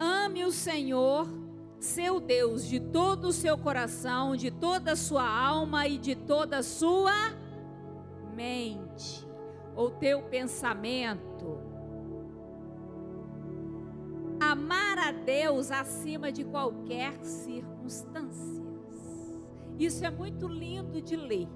Ame 0.00 0.44
o 0.44 0.50
Senhor 0.50 1.39
seu 1.80 2.20
Deus 2.20 2.68
de 2.68 2.78
todo 2.78 3.28
o 3.28 3.32
seu 3.32 3.56
coração, 3.56 4.36
de 4.36 4.50
toda 4.50 4.92
a 4.92 4.96
sua 4.96 5.26
alma 5.26 5.88
e 5.88 5.96
de 5.96 6.14
toda 6.14 6.58
a 6.58 6.62
sua 6.62 7.12
mente, 8.34 9.26
ou 9.74 9.90
teu 9.90 10.22
pensamento. 10.24 11.58
Amar 14.38 14.98
a 14.98 15.12
Deus 15.12 15.70
acima 15.70 16.30
de 16.30 16.44
qualquer 16.44 17.24
circunstância. 17.24 18.62
Isso 19.78 20.04
é 20.04 20.10
muito 20.10 20.46
lindo 20.46 21.00
de 21.00 21.16
ler. 21.16 21.48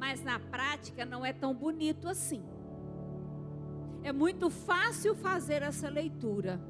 Mas 0.00 0.22
na 0.24 0.40
prática 0.40 1.04
não 1.04 1.24
é 1.24 1.32
tão 1.32 1.54
bonito 1.54 2.08
assim. 2.08 2.42
É 4.02 4.12
muito 4.12 4.50
fácil 4.50 5.14
fazer 5.14 5.62
essa 5.62 5.88
leitura 5.88 6.60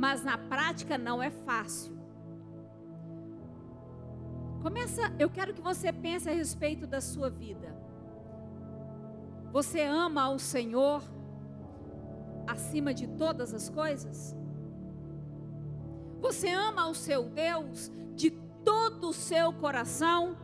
mas 0.00 0.24
na 0.24 0.38
prática 0.38 0.96
não 0.96 1.22
é 1.22 1.28
fácil. 1.28 1.94
Começa, 4.62 5.02
eu 5.18 5.28
quero 5.28 5.52
que 5.52 5.60
você 5.60 5.92
pense 5.92 6.26
a 6.26 6.32
respeito 6.32 6.86
da 6.86 7.02
sua 7.02 7.28
vida. 7.28 7.76
Você 9.52 9.82
ama 9.82 10.30
o 10.30 10.38
Senhor 10.38 11.02
acima 12.46 12.94
de 12.94 13.08
todas 13.08 13.52
as 13.52 13.68
coisas? 13.68 14.34
Você 16.22 16.48
ama 16.48 16.88
o 16.88 16.94
seu 16.94 17.24
Deus 17.24 17.92
de 18.14 18.30
todo 18.64 19.10
o 19.10 19.12
seu 19.12 19.52
coração? 19.52 20.34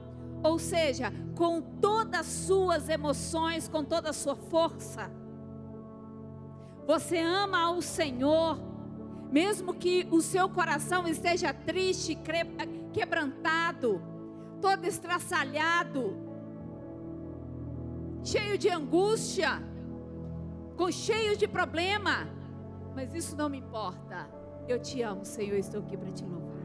Ou 0.44 0.58
seja, 0.58 1.10
com 1.34 1.62
todas 1.62 2.20
as 2.20 2.26
suas 2.26 2.90
emoções, 2.90 3.68
com 3.68 3.82
toda 3.82 4.10
a 4.10 4.12
sua 4.12 4.36
força? 4.36 5.10
Você 6.86 7.18
ama 7.18 7.58
ao 7.62 7.80
Senhor 7.80 8.75
mesmo 9.30 9.74
que 9.74 10.06
o 10.10 10.20
seu 10.20 10.48
coração 10.48 11.06
esteja 11.06 11.52
triste, 11.52 12.18
quebrantado, 12.92 14.02
todo 14.60 14.84
estraçalhado, 14.84 16.16
cheio 18.22 18.56
de 18.58 18.68
angústia, 18.68 19.62
cheio 20.90 21.36
de 21.36 21.48
problema, 21.48 22.28
mas 22.94 23.14
isso 23.14 23.36
não 23.36 23.48
me 23.48 23.58
importa. 23.58 24.28
Eu 24.68 24.80
te 24.80 25.02
amo, 25.02 25.24
Senhor, 25.24 25.56
estou 25.56 25.80
aqui 25.80 25.96
para 25.96 26.10
te 26.10 26.24
louvar. 26.24 26.56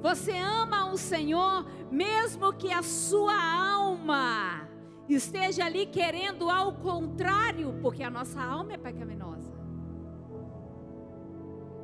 Você 0.00 0.32
ama 0.38 0.92
o 0.92 0.96
Senhor, 0.96 1.66
mesmo 1.90 2.52
que 2.52 2.72
a 2.72 2.82
sua 2.82 3.34
alma 3.34 4.68
esteja 5.08 5.64
ali 5.64 5.86
querendo 5.86 6.48
ao 6.50 6.74
contrário, 6.74 7.78
porque 7.80 8.02
a 8.02 8.10
nossa 8.10 8.40
alma 8.40 8.74
é 8.74 8.76
pecaminosa. 8.76 9.52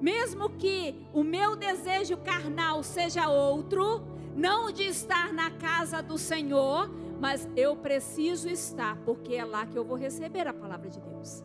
Mesmo 0.03 0.51
que 0.51 0.97
o 1.13 1.23
meu 1.23 1.55
desejo 1.55 2.17
carnal 2.17 2.83
seja 2.83 3.29
outro, 3.29 4.03
não 4.35 4.73
de 4.73 4.83
estar 4.83 5.33
na 5.33 5.49
casa 5.53 6.03
do 6.03 6.19
Senhor, 6.19 6.91
mas 7.21 7.49
eu 7.55 7.77
preciso 7.77 8.49
estar, 8.49 8.97
porque 9.05 9.37
é 9.37 9.45
lá 9.45 9.65
que 9.65 9.79
eu 9.79 9.85
vou 9.85 9.97
receber 9.97 10.49
a 10.49 10.53
palavra 10.53 10.91
de 10.91 10.99
Deus. 11.01 11.45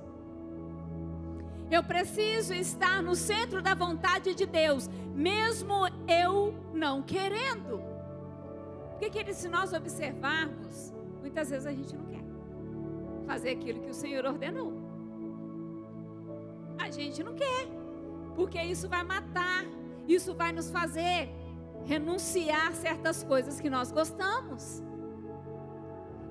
Eu 1.69 1.83
preciso 1.83 2.51
estar 2.51 3.03
no 3.03 3.13
centro 3.13 3.61
da 3.61 3.75
vontade 3.75 4.33
de 4.33 4.47
Deus, 4.47 4.89
mesmo 5.13 5.75
eu 6.07 6.55
não 6.73 7.03
querendo. 7.03 7.79
Porque, 8.89 9.11
queridos, 9.11 9.37
se 9.37 9.47
nós 9.47 9.71
observarmos, 9.71 10.91
muitas 11.21 11.51
vezes 11.51 11.67
a 11.67 11.71
gente 11.71 11.95
não 11.95 12.05
quer 12.05 12.23
fazer 13.27 13.51
aquilo 13.51 13.81
que 13.81 13.91
o 13.91 13.93
Senhor 13.93 14.25
ordenou. 14.25 14.73
A 16.79 16.89
gente 16.89 17.21
não 17.21 17.35
quer, 17.35 17.67
porque 18.37 18.61
isso 18.61 18.87
vai 18.87 19.03
matar, 19.03 19.65
isso 20.07 20.35
vai 20.35 20.51
nos 20.51 20.69
fazer 20.69 21.27
renunciar 21.85 22.71
certas 22.75 23.23
coisas 23.23 23.59
que 23.59 23.67
nós 23.67 23.91
gostamos. 23.91 24.83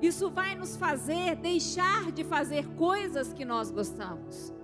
Isso 0.00 0.30
vai 0.30 0.54
nos 0.54 0.76
fazer 0.76 1.34
deixar 1.34 2.12
de 2.12 2.22
fazer 2.22 2.64
coisas 2.76 3.32
que 3.32 3.44
nós 3.44 3.72
gostamos. 3.72 4.54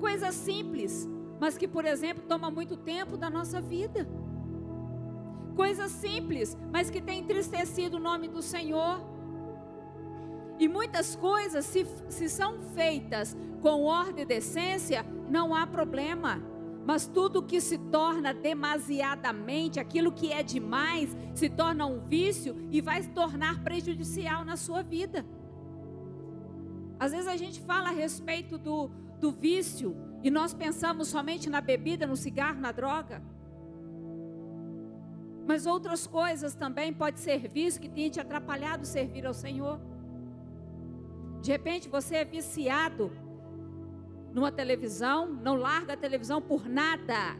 Coisas 0.00 0.34
simples, 0.34 1.06
mas 1.38 1.58
que, 1.58 1.68
por 1.68 1.84
exemplo, 1.84 2.24
toma 2.26 2.50
muito 2.50 2.74
tempo 2.74 3.18
da 3.18 3.28
nossa 3.28 3.60
vida. 3.60 4.08
Coisas 5.54 5.92
simples, 5.92 6.56
mas 6.70 6.88
que 6.88 7.02
tem 7.02 7.20
entristecido 7.20 7.98
o 7.98 8.00
nome 8.00 8.28
do 8.28 8.40
Senhor. 8.40 8.98
E 10.58 10.66
muitas 10.66 11.14
coisas, 11.16 11.66
se, 11.66 11.86
se 12.08 12.30
são 12.30 12.62
feitas 12.74 13.36
com 13.60 13.84
ordem 13.84 14.22
e 14.22 14.26
decência, 14.26 15.04
não 15.28 15.54
há 15.54 15.66
problema. 15.66 16.51
Mas 16.84 17.06
tudo 17.06 17.42
que 17.42 17.60
se 17.60 17.78
torna 17.78 18.34
demasiadamente, 18.34 19.78
aquilo 19.78 20.10
que 20.10 20.32
é 20.32 20.42
demais, 20.42 21.16
se 21.34 21.48
torna 21.48 21.86
um 21.86 22.00
vício 22.00 22.56
e 22.70 22.80
vai 22.80 23.02
se 23.02 23.10
tornar 23.10 23.62
prejudicial 23.62 24.44
na 24.44 24.56
sua 24.56 24.82
vida. 24.82 25.24
Às 26.98 27.12
vezes 27.12 27.26
a 27.28 27.36
gente 27.36 27.60
fala 27.60 27.88
a 27.88 27.92
respeito 27.92 28.58
do, 28.58 28.90
do 29.20 29.30
vício 29.30 29.96
e 30.22 30.30
nós 30.30 30.52
pensamos 30.54 31.08
somente 31.08 31.48
na 31.48 31.60
bebida, 31.60 32.06
no 32.06 32.16
cigarro, 32.16 32.60
na 32.60 32.72
droga. 32.72 33.22
Mas 35.46 35.66
outras 35.66 36.06
coisas 36.06 36.54
também 36.54 36.92
pode 36.92 37.20
ser 37.20 37.48
vício 37.48 37.80
que 37.80 37.88
tenha 37.88 38.10
te 38.10 38.20
atrapalhado 38.20 38.86
servir 38.86 39.26
ao 39.26 39.34
Senhor. 39.34 39.80
De 41.40 41.50
repente 41.50 41.88
você 41.88 42.16
é 42.16 42.24
viciado 42.24 43.10
numa 44.32 44.50
televisão, 44.50 45.26
não 45.26 45.56
larga 45.56 45.92
a 45.92 45.96
televisão 45.96 46.40
por 46.40 46.68
nada. 46.68 47.36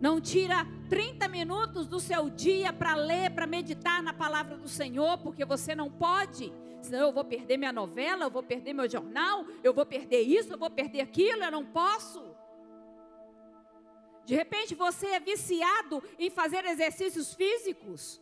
Não 0.00 0.20
tira 0.20 0.66
30 0.88 1.28
minutos 1.28 1.86
do 1.86 2.00
seu 2.00 2.28
dia 2.28 2.72
para 2.72 2.96
ler, 2.96 3.30
para 3.30 3.46
meditar 3.46 4.02
na 4.02 4.12
palavra 4.12 4.56
do 4.56 4.68
Senhor, 4.68 5.18
porque 5.18 5.44
você 5.44 5.74
não 5.74 5.90
pode. 5.90 6.52
Senão 6.82 7.06
eu 7.06 7.12
vou 7.12 7.24
perder 7.24 7.56
minha 7.56 7.72
novela, 7.72 8.24
eu 8.24 8.30
vou 8.30 8.42
perder 8.42 8.72
meu 8.72 8.90
jornal, 8.90 9.46
eu 9.62 9.72
vou 9.72 9.86
perder 9.86 10.22
isso, 10.22 10.54
eu 10.54 10.58
vou 10.58 10.68
perder 10.68 11.00
aquilo, 11.00 11.44
eu 11.44 11.50
não 11.52 11.64
posso. 11.64 12.34
De 14.24 14.34
repente 14.34 14.74
você 14.74 15.06
é 15.06 15.20
viciado 15.20 16.02
em 16.18 16.30
fazer 16.30 16.64
exercícios 16.64 17.34
físicos. 17.34 18.20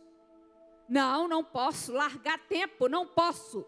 Não, 0.87 1.27
não 1.27 1.43
posso 1.43 1.91
largar 1.91 2.37
tempo, 2.47 2.87
não 2.87 3.07
posso. 3.07 3.65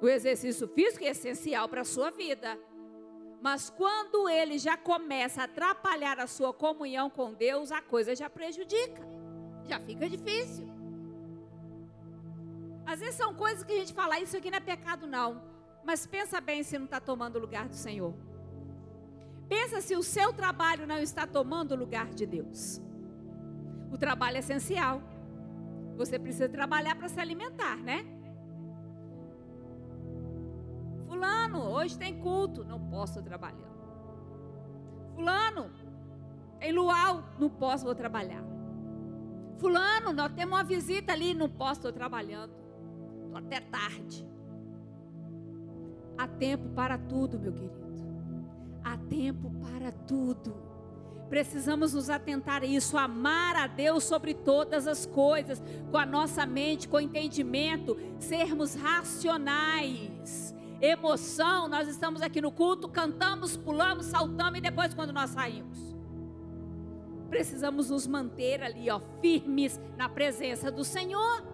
O 0.00 0.08
exercício 0.08 0.68
físico 0.68 1.04
é 1.04 1.08
essencial 1.08 1.68
para 1.68 1.80
a 1.80 1.84
sua 1.84 2.10
vida. 2.10 2.58
Mas 3.40 3.70
quando 3.70 4.28
ele 4.28 4.58
já 4.58 4.76
começa 4.76 5.42
a 5.42 5.44
atrapalhar 5.44 6.18
a 6.18 6.26
sua 6.26 6.52
comunhão 6.52 7.08
com 7.08 7.32
Deus, 7.32 7.70
a 7.70 7.80
coisa 7.80 8.14
já 8.14 8.28
prejudica. 8.28 9.02
Já 9.64 9.78
fica 9.80 10.08
difícil. 10.08 10.66
Às 12.86 13.00
vezes 13.00 13.16
são 13.16 13.34
coisas 13.34 13.62
que 13.64 13.72
a 13.72 13.76
gente 13.76 13.92
fala, 13.92 14.18
isso 14.18 14.36
aqui 14.36 14.50
não 14.50 14.58
é 14.58 14.60
pecado, 14.60 15.06
não. 15.06 15.42
Mas 15.84 16.06
pensa 16.06 16.40
bem 16.40 16.62
se 16.62 16.78
não 16.78 16.86
está 16.86 17.00
tomando 17.00 17.36
o 17.36 17.40
lugar 17.40 17.68
do 17.68 17.74
Senhor. 17.74 18.14
Pensa 19.48 19.80
se 19.80 19.94
o 19.96 20.02
seu 20.02 20.32
trabalho 20.32 20.86
não 20.86 20.98
está 20.98 21.26
tomando 21.26 21.72
o 21.72 21.76
lugar 21.76 22.08
de 22.14 22.26
Deus. 22.26 22.80
O 23.92 23.96
trabalho 23.96 24.36
é 24.36 24.40
essencial. 24.40 25.02
Você 25.96 26.18
precisa 26.18 26.48
trabalhar 26.48 26.94
para 26.96 27.08
se 27.08 27.20
alimentar, 27.20 27.76
né? 27.76 28.17
Fulano, 31.18 31.58
hoje 31.70 31.98
tem 31.98 32.16
culto, 32.20 32.64
não 32.64 32.78
posso 32.78 33.20
trabalhar. 33.20 33.68
Fulano, 35.16 35.68
tem 36.60 36.70
luau, 36.70 37.24
não 37.40 37.50
posso, 37.50 37.84
vou 37.84 37.94
trabalhar. 37.94 38.44
Fulano, 39.58 40.12
nós 40.12 40.32
temos 40.32 40.56
uma 40.56 40.62
visita 40.62 41.12
ali, 41.12 41.34
não 41.34 41.48
posso, 41.48 41.80
estou 41.80 41.92
trabalhando. 41.92 42.52
Estou 43.24 43.36
até 43.36 43.58
tarde. 43.58 44.24
Há 46.16 46.28
tempo 46.28 46.68
para 46.68 46.96
tudo, 46.96 47.36
meu 47.36 47.52
querido. 47.52 47.74
Há 48.84 48.96
tempo 48.96 49.50
para 49.60 49.90
tudo. 49.90 50.54
Precisamos 51.28 51.94
nos 51.94 52.08
atentar 52.08 52.62
a 52.62 52.66
isso, 52.66 52.96
amar 52.96 53.56
a 53.56 53.66
Deus 53.66 54.04
sobre 54.04 54.34
todas 54.34 54.86
as 54.86 55.04
coisas, 55.04 55.60
com 55.90 55.98
a 55.98 56.06
nossa 56.06 56.46
mente, 56.46 56.88
com 56.88 56.96
o 56.96 57.00
entendimento, 57.00 57.98
sermos 58.20 58.76
racionais 58.76 60.56
emoção, 60.80 61.68
nós 61.68 61.88
estamos 61.88 62.22
aqui 62.22 62.40
no 62.40 62.52
culto, 62.52 62.88
cantamos, 62.88 63.56
pulamos, 63.56 64.06
saltamos 64.06 64.58
e 64.58 64.62
depois 64.62 64.94
quando 64.94 65.12
nós 65.12 65.30
saímos. 65.30 65.78
Precisamos 67.28 67.90
nos 67.90 68.06
manter 68.06 68.62
ali, 68.62 68.88
ó, 68.90 69.00
firmes 69.20 69.78
na 69.96 70.08
presença 70.08 70.70
do 70.70 70.84
Senhor. 70.84 71.44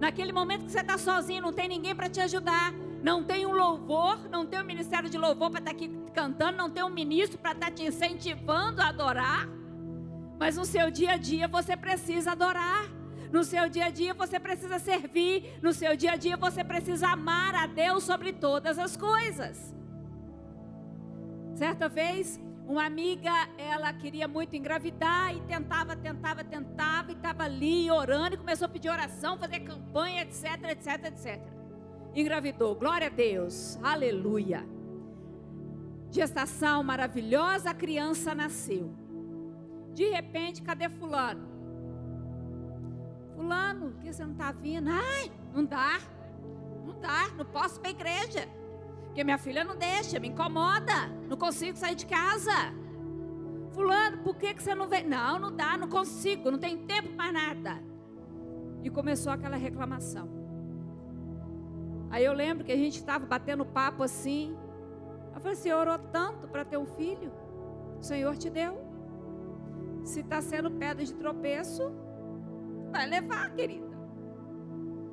Naquele 0.00 0.32
momento 0.32 0.64
que 0.64 0.72
você 0.72 0.80
está 0.80 0.98
sozinho, 0.98 1.42
não 1.42 1.52
tem 1.52 1.68
ninguém 1.68 1.94
para 1.94 2.08
te 2.08 2.20
ajudar, 2.20 2.72
não 3.02 3.22
tem 3.22 3.46
um 3.46 3.52
louvor, 3.52 4.28
não 4.28 4.44
tem 4.44 4.60
um 4.60 4.64
ministério 4.64 5.08
de 5.08 5.18
louvor 5.18 5.50
para 5.50 5.60
estar 5.60 5.70
tá 5.70 5.76
aqui 5.76 5.88
cantando, 6.12 6.56
não 6.56 6.70
tem 6.70 6.82
um 6.82 6.90
ministro 6.90 7.38
para 7.38 7.52
estar 7.52 7.66
tá 7.66 7.72
te 7.72 7.84
incentivando 7.84 8.80
a 8.80 8.88
adorar. 8.88 9.48
Mas 10.38 10.56
no 10.56 10.64
seu 10.64 10.90
dia 10.90 11.12
a 11.12 11.16
dia 11.16 11.46
você 11.46 11.76
precisa 11.76 12.32
adorar. 12.32 12.97
No 13.32 13.44
seu 13.44 13.68
dia 13.68 13.86
a 13.86 13.90
dia 13.90 14.14
você 14.14 14.38
precisa 14.40 14.78
servir. 14.78 15.58
No 15.62 15.72
seu 15.72 15.96
dia 15.96 16.12
a 16.12 16.16
dia 16.16 16.36
você 16.36 16.64
precisa 16.64 17.08
amar 17.08 17.54
a 17.54 17.66
Deus 17.66 18.04
sobre 18.04 18.32
todas 18.32 18.78
as 18.78 18.96
coisas. 18.96 19.74
Certa 21.54 21.88
vez, 21.88 22.40
uma 22.66 22.84
amiga, 22.84 23.32
ela 23.56 23.92
queria 23.92 24.28
muito 24.28 24.54
engravidar 24.54 25.34
e 25.34 25.40
tentava, 25.40 25.96
tentava, 25.96 26.44
tentava 26.44 27.10
e 27.10 27.14
estava 27.14 27.44
ali 27.44 27.90
orando 27.90 28.34
e 28.34 28.38
começou 28.38 28.66
a 28.66 28.68
pedir 28.68 28.90
oração, 28.90 29.38
fazer 29.38 29.60
campanha, 29.60 30.22
etc, 30.22 30.44
etc, 30.70 31.04
etc. 31.06 31.40
Engravidou, 32.14 32.74
glória 32.74 33.08
a 33.08 33.10
Deus, 33.10 33.78
aleluia. 33.82 34.64
Gestação 36.10 36.82
maravilhosa, 36.82 37.70
a 37.70 37.74
criança 37.74 38.34
nasceu. 38.34 38.94
De 39.94 40.08
repente, 40.10 40.62
cadê 40.62 40.88
Fulano? 40.88 41.57
Fulano, 43.38 43.92
que 44.00 44.12
você 44.12 44.24
não 44.24 44.32
está 44.32 44.50
vindo? 44.50 44.90
Ai, 44.90 45.30
não 45.54 45.64
dá. 45.64 46.00
Não 46.84 46.98
dá, 46.98 47.28
não 47.36 47.44
posso 47.44 47.76
ir 47.76 47.80
para 47.80 47.88
a 47.88 47.92
igreja. 47.92 48.48
Porque 49.04 49.22
minha 49.22 49.38
filha 49.38 49.62
não 49.62 49.76
deixa, 49.76 50.18
me 50.18 50.26
incomoda. 50.26 51.06
Não 51.28 51.36
consigo 51.36 51.78
sair 51.78 51.94
de 51.94 52.04
casa. 52.04 52.50
Fulano, 53.70 54.18
por 54.24 54.34
que, 54.34 54.52
você 54.54 54.74
não 54.74 54.88
vem? 54.88 55.06
Não, 55.06 55.38
não 55.38 55.54
dá, 55.54 55.78
não 55.78 55.88
consigo, 55.88 56.50
não 56.50 56.58
tem 56.58 56.84
tempo 56.84 57.10
para 57.10 57.30
nada. 57.30 57.80
E 58.82 58.90
começou 58.90 59.32
aquela 59.32 59.56
reclamação. 59.56 60.28
Aí 62.10 62.24
eu 62.24 62.32
lembro 62.32 62.64
que 62.64 62.72
a 62.72 62.76
gente 62.76 62.96
estava 62.96 63.24
batendo 63.24 63.64
papo 63.64 64.02
assim. 64.02 64.56
Eu 65.32 65.40
falei, 65.40 65.54
Senhor, 65.54 65.78
orou 65.78 65.98
tanto 66.10 66.48
para 66.48 66.64
ter 66.64 66.76
um 66.76 66.86
filho. 66.86 67.30
O 68.00 68.02
Senhor 68.02 68.36
te 68.36 68.50
deu. 68.50 68.84
Se 70.02 70.20
está 70.20 70.42
sendo 70.42 70.72
pedra 70.72 71.04
de 71.04 71.14
tropeço, 71.14 71.92
Vai 72.90 73.06
levar, 73.06 73.50
querida. 73.54 73.96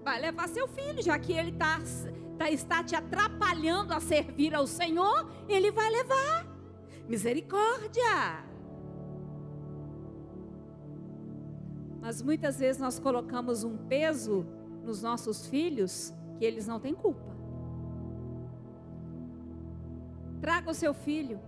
Vai 0.04 0.22
levar 0.22 0.48
seu 0.48 0.68
filho, 0.68 1.02
já 1.02 1.18
que 1.18 1.34
ele 1.34 1.52
tá, 1.54 1.80
tá, 2.38 2.50
está 2.50 2.84
te 2.84 2.96
atrapalhando 2.96 3.94
a 3.94 4.00
servir 4.00 4.54
ao 4.54 4.68
Senhor, 4.68 5.30
ele 5.50 5.72
vai 5.72 5.90
levar. 5.90 6.46
Misericórdia. 7.08 8.44
Mas 12.00 12.22
muitas 12.22 12.60
vezes 12.60 12.80
nós 12.80 13.00
colocamos 13.00 13.64
um 13.64 13.78
peso 13.78 14.46
nos 14.84 15.02
nossos 15.02 15.48
filhos 15.48 16.14
que 16.38 16.46
eles 16.46 16.68
não 16.68 16.80
têm 16.80 16.94
culpa. 16.94 17.36
Traga 20.40 20.70
o 20.70 20.74
seu 20.74 20.94
filho. 20.94 21.40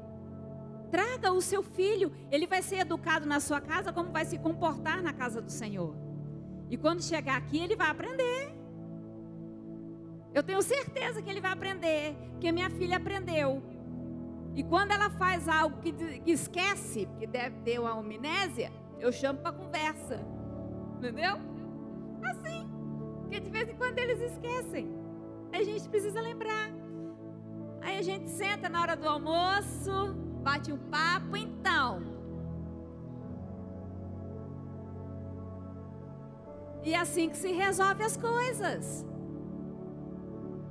Traga 0.90 1.32
o 1.32 1.42
seu 1.42 1.62
filho. 1.62 2.12
Ele 2.32 2.48
vai 2.48 2.64
ser 2.64 2.78
educado 2.78 3.28
na 3.28 3.40
sua 3.40 3.62
casa 3.62 3.94
como 3.94 4.12
vai 4.12 4.26
se 4.26 4.40
comportar 4.40 5.04
na 5.04 5.14
casa 5.14 5.40
do 5.40 5.52
Senhor. 5.52 6.07
E 6.70 6.78
quando 6.78 7.02
chegar 7.02 7.38
aqui, 7.38 7.58
ele 7.60 7.76
vai 7.76 7.90
aprender. 7.90 8.54
Eu 10.34 10.44
tenho 10.44 10.62
certeza 10.62 11.22
que 11.22 11.30
ele 11.30 11.42
vai 11.42 11.52
aprender, 11.52 12.16
que 12.40 12.52
minha 12.52 12.70
filha 12.70 12.98
aprendeu. 12.98 13.64
E 14.56 14.64
quando 14.64 14.92
ela 14.92 15.10
faz 15.12 15.48
algo 15.48 15.80
que, 15.82 15.92
que 15.92 16.32
esquece, 16.32 17.08
que 17.20 17.28
deve 17.28 17.58
ter 17.62 17.80
uma 17.80 17.92
amnésia, 17.92 18.72
eu 19.00 19.12
chamo 19.12 19.40
para 19.40 19.52
conversa. 19.52 20.20
Entendeu? 20.98 21.38
Assim. 22.24 22.68
Porque 23.22 23.40
de 23.40 23.50
vez 23.50 23.70
em 23.70 23.76
quando 23.76 23.98
eles 24.00 24.20
esquecem. 24.20 24.90
Aí 25.52 25.62
a 25.62 25.66
gente 25.66 25.88
precisa 25.90 26.20
lembrar. 26.20 26.72
Aí 27.82 27.98
a 27.98 28.02
gente 28.02 28.30
senta 28.30 28.68
na 28.68 28.82
hora 28.82 28.96
do 28.96 29.08
almoço, 29.08 30.14
bate 30.44 30.72
um 30.72 30.78
papo, 30.78 31.38
então. 31.38 32.02
E 36.88 36.94
é 36.94 37.00
assim 37.00 37.28
que 37.28 37.36
se 37.36 37.52
resolve 37.52 38.02
as 38.02 38.16
coisas. 38.16 39.06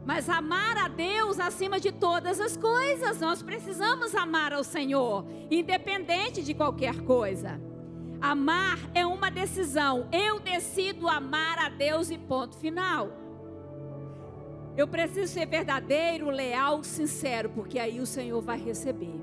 Mas 0.02 0.30
amar 0.30 0.78
a 0.78 0.88
Deus 0.88 1.38
acima 1.38 1.78
de 1.78 1.92
todas 1.92 2.40
as 2.40 2.56
coisas. 2.56 3.20
Nós 3.20 3.42
precisamos 3.42 4.14
amar 4.14 4.54
ao 4.54 4.64
Senhor, 4.64 5.26
independente 5.50 6.42
de 6.42 6.54
qualquer 6.54 7.02
coisa. 7.02 7.60
Amar 8.18 8.78
é 8.94 9.04
uma 9.04 9.30
decisão. 9.30 10.08
Eu 10.10 10.40
decido 10.40 11.06
amar 11.06 11.58
a 11.58 11.68
Deus 11.68 12.10
e 12.10 12.16
ponto 12.16 12.56
final. 12.56 13.10
Eu 14.74 14.88
preciso 14.88 15.30
ser 15.34 15.44
verdadeiro, 15.44 16.30
leal, 16.30 16.82
sincero, 16.82 17.50
porque 17.50 17.78
aí 17.78 18.00
o 18.00 18.06
Senhor 18.06 18.40
vai 18.40 18.58
receber. 18.58 19.20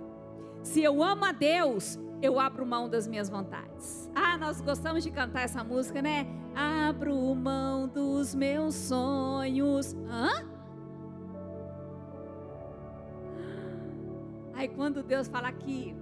Se 0.62 0.84
eu 0.84 1.02
amo 1.02 1.26
a 1.26 1.32
Deus, 1.32 1.98
eu 2.26 2.40
abro 2.40 2.66
mão 2.66 2.88
das 2.88 3.06
minhas 3.06 3.30
vontades. 3.30 4.10
Ah, 4.16 4.38
nós 4.38 4.62
gostamos 4.62 5.04
de 5.04 5.12
cantar 5.12 5.42
essa 5.42 5.62
música, 5.62 6.02
né? 6.02 6.26
Abro 6.56 7.14
mão 7.36 7.86
dos 7.86 8.34
meus 8.34 8.76
sonhos. 8.76 9.94
Hã? 10.08 10.48
Aí 14.54 14.70
quando 14.70 15.04
Deus 15.04 15.28
fala 15.28 15.52
que 15.52 15.94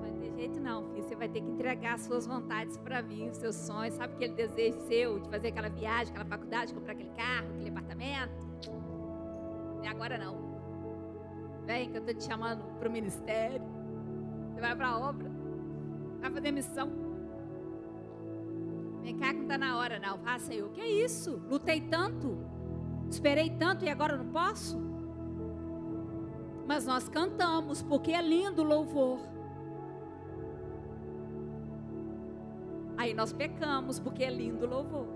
vai 0.00 0.10
ter 0.14 0.32
jeito 0.32 0.58
não, 0.58 0.82
filho, 0.88 1.04
você 1.04 1.14
vai 1.14 1.28
ter 1.28 1.40
que 1.40 1.48
entregar 1.48 1.94
as 1.94 2.00
suas 2.00 2.26
vontades 2.26 2.76
para 2.78 3.00
mim, 3.00 3.28
os 3.28 3.36
seus 3.36 3.54
sonhos, 3.54 3.94
sabe 3.94 4.14
aquele 4.14 4.34
desejo 4.34 4.80
seu 4.88 5.20
de 5.20 5.28
fazer 5.28 5.48
aquela 5.48 5.68
viagem, 5.68 6.08
aquela 6.08 6.24
faculdade, 6.24 6.74
comprar 6.74 6.94
aquele 6.94 7.10
carro, 7.10 7.46
aquele 7.54 7.68
apartamento? 7.68 8.34
E 9.84 9.86
agora 9.86 10.18
não. 10.18 10.56
Vem 11.64 11.88
que 11.88 11.98
eu 11.98 12.04
tô 12.04 12.12
te 12.12 12.24
chamando 12.24 12.64
para 12.80 12.88
o 12.88 12.92
ministério. 12.92 13.62
Você 14.52 14.60
vai 14.60 14.74
para 14.74 14.88
a 14.88 14.98
obra, 14.98 15.35
vai 16.36 16.42
fazer 16.42 16.52
missão. 16.52 16.90
Vem 19.02 19.16
cá 19.16 19.28
que 19.28 19.34
não 19.34 19.42
está 19.42 19.58
na 19.58 19.78
hora 19.78 19.98
não. 19.98 20.20
Ah, 20.24 20.38
Senhor, 20.38 20.70
que 20.70 20.80
é 20.80 20.88
isso? 20.88 21.40
Lutei 21.48 21.80
tanto, 21.80 22.38
esperei 23.10 23.50
tanto 23.50 23.84
e 23.84 23.88
agora 23.88 24.16
não 24.16 24.26
posso? 24.26 24.86
mas 26.66 26.84
nós 26.84 27.08
cantamos 27.08 27.80
porque 27.80 28.10
é 28.10 28.20
lindo 28.20 28.62
o 28.62 28.64
louvor. 28.64 29.20
Aí 32.96 33.14
nós 33.14 33.32
pecamos 33.32 34.00
porque 34.00 34.24
é 34.24 34.30
lindo 34.30 34.66
o 34.66 34.68
louvor. 34.68 35.06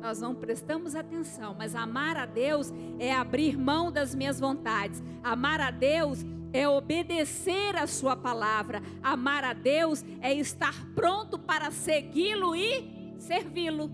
Nós 0.00 0.20
não 0.20 0.34
prestamos 0.34 0.94
atenção, 0.94 1.54
mas 1.58 1.74
amar 1.74 2.16
a 2.16 2.26
Deus 2.26 2.72
é 2.98 3.12
abrir 3.12 3.58
mão 3.58 3.90
das 3.90 4.14
minhas 4.14 4.38
vontades. 4.38 5.02
Amar 5.22 5.60
a 5.60 5.70
Deus 5.70 6.24
é 6.52 6.68
obedecer 6.68 7.76
a 7.76 7.86
Sua 7.86 8.16
palavra. 8.16 8.82
Amar 9.02 9.44
a 9.44 9.52
Deus 9.52 10.04
é 10.20 10.32
estar 10.34 10.74
pronto 10.94 11.38
para 11.38 11.70
segui-lo 11.70 12.54
e 12.54 13.14
servi-lo. 13.18 13.90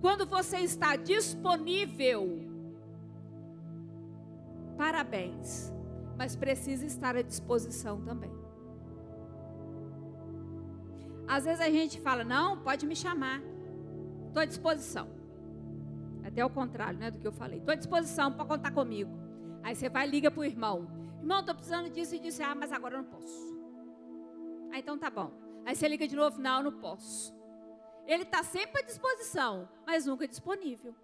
Quando 0.00 0.26
você 0.26 0.58
está 0.58 0.96
disponível 0.96 2.44
parabéns, 4.76 5.72
mas 6.16 6.36
precisa 6.36 6.84
estar 6.84 7.16
à 7.16 7.22
disposição 7.22 8.00
também. 8.02 8.30
Às 11.26 11.44
vezes 11.44 11.60
a 11.60 11.70
gente 11.70 12.00
fala, 12.00 12.22
não, 12.22 12.58
pode 12.58 12.86
me 12.86 12.94
chamar, 12.94 13.40
estou 14.34 14.42
à 14.42 14.44
disposição. 14.44 15.08
Até 16.24 16.44
o 16.44 16.50
contrário, 16.50 16.98
né, 16.98 17.10
do 17.10 17.20
que 17.20 17.26
eu 17.26 17.32
falei. 17.32 17.58
Estou 17.60 17.72
à 17.72 17.76
disposição 17.76 18.32
para 18.32 18.44
contar 18.44 18.72
comigo. 18.72 19.12
Aí 19.62 19.76
você 19.76 19.88
vai 19.88 20.06
liga 20.06 20.30
para 20.30 20.40
o 20.40 20.44
irmão. 20.44 20.88
Irmão, 21.20 21.40
estou 21.40 21.54
precisando 21.54 21.88
disso 21.88 22.16
e 22.16 22.18
disso. 22.18 22.42
Ah, 22.42 22.54
mas 22.54 22.72
agora 22.72 22.96
eu 22.96 23.02
não 23.02 23.08
posso. 23.08 23.54
Ah, 24.72 24.78
então 24.78 24.98
tá 24.98 25.08
bom. 25.08 25.32
Aí 25.64 25.76
você 25.76 25.86
liga 25.86 26.08
de 26.08 26.16
novo, 26.16 26.40
não, 26.40 26.58
eu 26.58 26.70
não 26.70 26.80
posso. 26.80 27.32
Ele 28.06 28.24
está 28.24 28.42
sempre 28.42 28.82
à 28.82 28.84
disposição, 28.84 29.68
mas 29.86 30.04
nunca 30.04 30.26
disponível. 30.26 30.94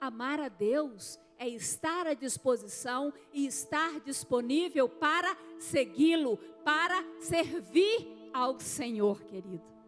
Amar 0.00 0.40
a 0.40 0.48
Deus 0.48 1.20
é 1.38 1.48
estar 1.48 2.06
à 2.06 2.14
disposição 2.14 3.12
e 3.32 3.46
estar 3.46 4.00
disponível 4.00 4.88
para 4.88 5.36
segui-lo, 5.58 6.38
para 6.64 7.04
servir 7.20 8.30
ao 8.32 8.58
Senhor, 8.58 9.22
querido. 9.24 9.79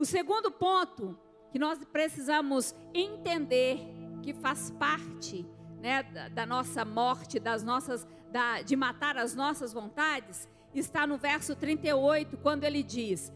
O 0.00 0.04
segundo 0.04 0.50
ponto 0.50 1.16
que 1.52 1.58
nós 1.58 1.78
precisamos 1.92 2.74
entender 2.92 3.78
que 4.22 4.32
faz 4.34 4.70
parte 4.72 5.46
né, 5.80 6.02
da, 6.02 6.28
da, 6.28 6.46
nossa 6.46 6.84
morte, 6.84 7.38
das 7.38 7.62
nossas, 7.62 8.06
da, 8.32 8.62
de 8.62 8.74
matar 8.74 9.16
as 9.16 9.34
nossas 9.36 9.72
vontades, 9.72 10.48
está 10.74 11.06
no 11.06 11.16
verso 11.16 11.54
38, 11.54 12.36
quando 12.38 12.64
ele 12.64 12.82
diz, 12.82 13.32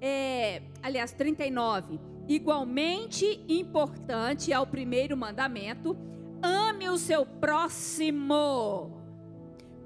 é, 0.00 0.62
aliás, 0.82 1.12
39 1.12 2.00
Igualmente 2.28 3.40
importante 3.48 4.52
ao 4.52 4.66
primeiro 4.66 5.16
mandamento: 5.16 5.96
ame 6.42 6.88
o 6.88 6.98
seu 6.98 7.24
próximo 7.24 8.90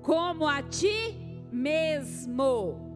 como 0.02 0.46
a 0.46 0.62
ti 0.62 1.18
mesmo. 1.52 2.89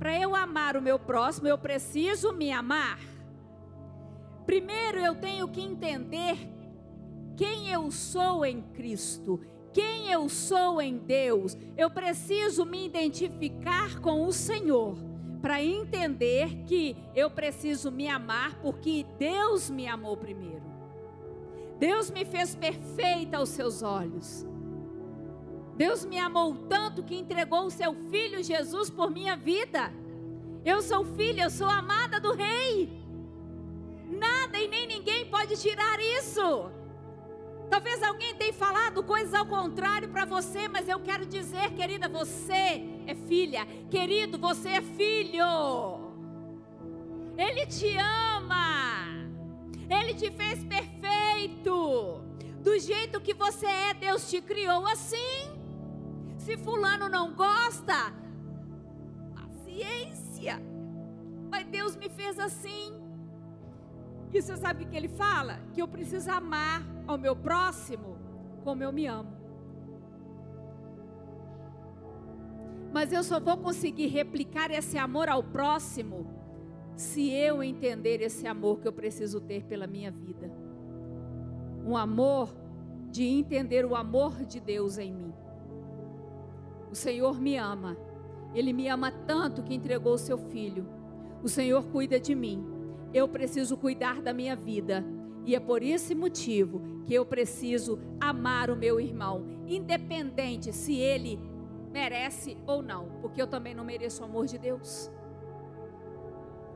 Para 0.00 0.18
eu 0.18 0.34
amar 0.34 0.78
o 0.78 0.82
meu 0.82 0.98
próximo, 0.98 1.46
eu 1.46 1.58
preciso 1.58 2.32
me 2.32 2.50
amar. 2.50 2.98
Primeiro 4.46 4.98
eu 4.98 5.14
tenho 5.14 5.46
que 5.46 5.60
entender 5.60 6.38
quem 7.36 7.68
eu 7.68 7.90
sou 7.90 8.46
em 8.46 8.62
Cristo, 8.62 9.38
quem 9.74 10.10
eu 10.10 10.26
sou 10.30 10.80
em 10.80 10.96
Deus. 10.96 11.54
Eu 11.76 11.90
preciso 11.90 12.64
me 12.64 12.86
identificar 12.86 14.00
com 14.00 14.26
o 14.26 14.32
Senhor 14.32 14.96
para 15.42 15.62
entender 15.62 16.64
que 16.64 16.96
eu 17.14 17.30
preciso 17.30 17.90
me 17.90 18.08
amar 18.08 18.54
porque 18.62 19.04
Deus 19.18 19.68
me 19.68 19.86
amou 19.86 20.16
primeiro. 20.16 20.64
Deus 21.78 22.10
me 22.10 22.24
fez 22.24 22.54
perfeita 22.54 23.36
aos 23.36 23.50
seus 23.50 23.82
olhos. 23.82 24.46
Deus 25.80 26.04
me 26.04 26.18
amou 26.18 26.54
tanto 26.68 27.02
que 27.02 27.14
entregou 27.14 27.64
o 27.64 27.70
seu 27.70 27.94
filho 28.10 28.44
Jesus 28.44 28.90
por 28.90 29.10
minha 29.10 29.34
vida. 29.34 29.90
Eu 30.62 30.82
sou 30.82 31.06
filha, 31.06 31.44
eu 31.44 31.50
sou 31.50 31.70
amada 31.70 32.20
do 32.20 32.34
rei. 32.34 32.92
Nada 34.06 34.58
e 34.58 34.68
nem 34.68 34.86
ninguém 34.86 35.24
pode 35.30 35.58
tirar 35.58 35.98
isso. 35.98 36.70
Talvez 37.70 38.02
alguém 38.02 38.34
tenha 38.34 38.52
falado 38.52 39.02
coisas 39.02 39.32
ao 39.32 39.46
contrário 39.46 40.10
para 40.10 40.26
você, 40.26 40.68
mas 40.68 40.86
eu 40.86 41.00
quero 41.00 41.24
dizer, 41.24 41.70
querida, 41.70 42.10
você 42.10 42.84
é 43.06 43.14
filha. 43.14 43.66
Querido, 43.90 44.36
você 44.36 44.68
é 44.68 44.82
filho. 44.82 45.46
Ele 47.38 47.64
te 47.64 47.96
ama. 48.36 49.06
Ele 49.88 50.12
te 50.12 50.30
fez 50.30 50.62
perfeito. 50.62 52.20
Do 52.60 52.78
jeito 52.78 53.18
que 53.18 53.32
você 53.32 53.64
é, 53.64 53.94
Deus 53.94 54.28
te 54.28 54.42
criou 54.42 54.86
assim. 54.86 55.59
Se 56.40 56.56
fulano 56.56 57.06
não 57.08 57.34
gosta, 57.34 58.14
paciência. 59.34 60.54
Mas 61.50 61.66
Deus 61.66 61.96
me 61.96 62.08
fez 62.08 62.38
assim. 62.38 62.98
E 64.32 64.40
você 64.40 64.56
sabe 64.56 64.84
o 64.84 64.88
que 64.88 64.96
ele 64.96 65.08
fala? 65.08 65.60
Que 65.74 65.82
eu 65.82 65.86
preciso 65.86 66.30
amar 66.30 66.82
ao 67.06 67.18
meu 67.18 67.36
próximo 67.36 68.16
como 68.64 68.82
eu 68.82 68.90
me 68.90 69.06
amo. 69.06 69.30
Mas 72.90 73.12
eu 73.12 73.22
só 73.22 73.38
vou 73.38 73.58
conseguir 73.58 74.06
replicar 74.06 74.70
esse 74.70 74.96
amor 74.96 75.28
ao 75.28 75.42
próximo 75.42 76.26
se 76.96 77.30
eu 77.30 77.62
entender 77.62 78.22
esse 78.22 78.46
amor 78.46 78.80
que 78.80 78.88
eu 78.88 78.92
preciso 78.92 79.42
ter 79.42 79.64
pela 79.64 79.86
minha 79.86 80.10
vida. 80.10 80.50
Um 81.84 81.96
amor 81.98 82.54
de 83.10 83.24
entender 83.24 83.84
o 83.84 83.94
amor 83.94 84.44
de 84.46 84.58
Deus 84.58 84.96
em 84.96 85.12
mim. 85.12 85.34
O 86.90 86.94
Senhor 86.94 87.40
me 87.40 87.56
ama. 87.56 87.96
Ele 88.54 88.72
me 88.72 88.88
ama 88.88 89.10
tanto 89.10 89.62
que 89.62 89.74
entregou 89.74 90.14
o 90.14 90.18
seu 90.18 90.36
filho. 90.36 90.86
O 91.42 91.48
Senhor 91.48 91.84
cuida 91.84 92.18
de 92.18 92.34
mim 92.34 92.80
eu 93.12 93.28
preciso 93.28 93.76
cuidar 93.76 94.22
da 94.22 94.32
minha 94.32 94.56
vida. 94.56 95.04
E 95.44 95.54
é 95.54 95.60
por 95.60 95.82
esse 95.82 96.14
motivo 96.14 96.82
que 97.04 97.14
eu 97.14 97.24
preciso 97.24 97.98
amar 98.20 98.70
o 98.70 98.76
meu 98.76 99.00
irmão, 99.00 99.46
independente 99.66 100.72
se 100.72 100.96
ele 100.96 101.40
merece 101.90 102.56
ou 102.66 102.82
não, 102.82 103.08
porque 103.20 103.40
eu 103.40 103.46
também 103.46 103.74
não 103.74 103.84
mereço 103.84 104.22
o 104.22 104.26
amor 104.26 104.46
de 104.46 104.58
Deus. 104.58 105.10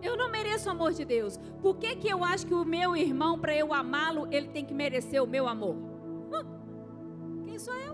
Eu 0.03 0.17
não 0.17 0.31
mereço 0.31 0.69
o 0.69 0.73
amor 0.73 0.93
de 0.93 1.05
Deus. 1.05 1.39
Por 1.63 1.77
que, 1.77 1.95
que 1.97 2.09
eu 2.09 2.25
acho 2.25 2.47
que 2.47 2.55
o 2.55 2.65
meu 2.65 2.97
irmão, 2.97 3.39
para 3.39 3.55
eu 3.55 3.73
amá-lo, 3.73 4.27
ele 4.31 4.49
tem 4.49 4.65
que 4.65 4.75
merecer 4.75 5.23
o 5.23 5.27
meu 5.27 5.47
amor? 5.47 5.77
Hum. 5.77 7.43
Quem 7.45 7.59
sou 7.59 7.75
eu? 7.75 7.94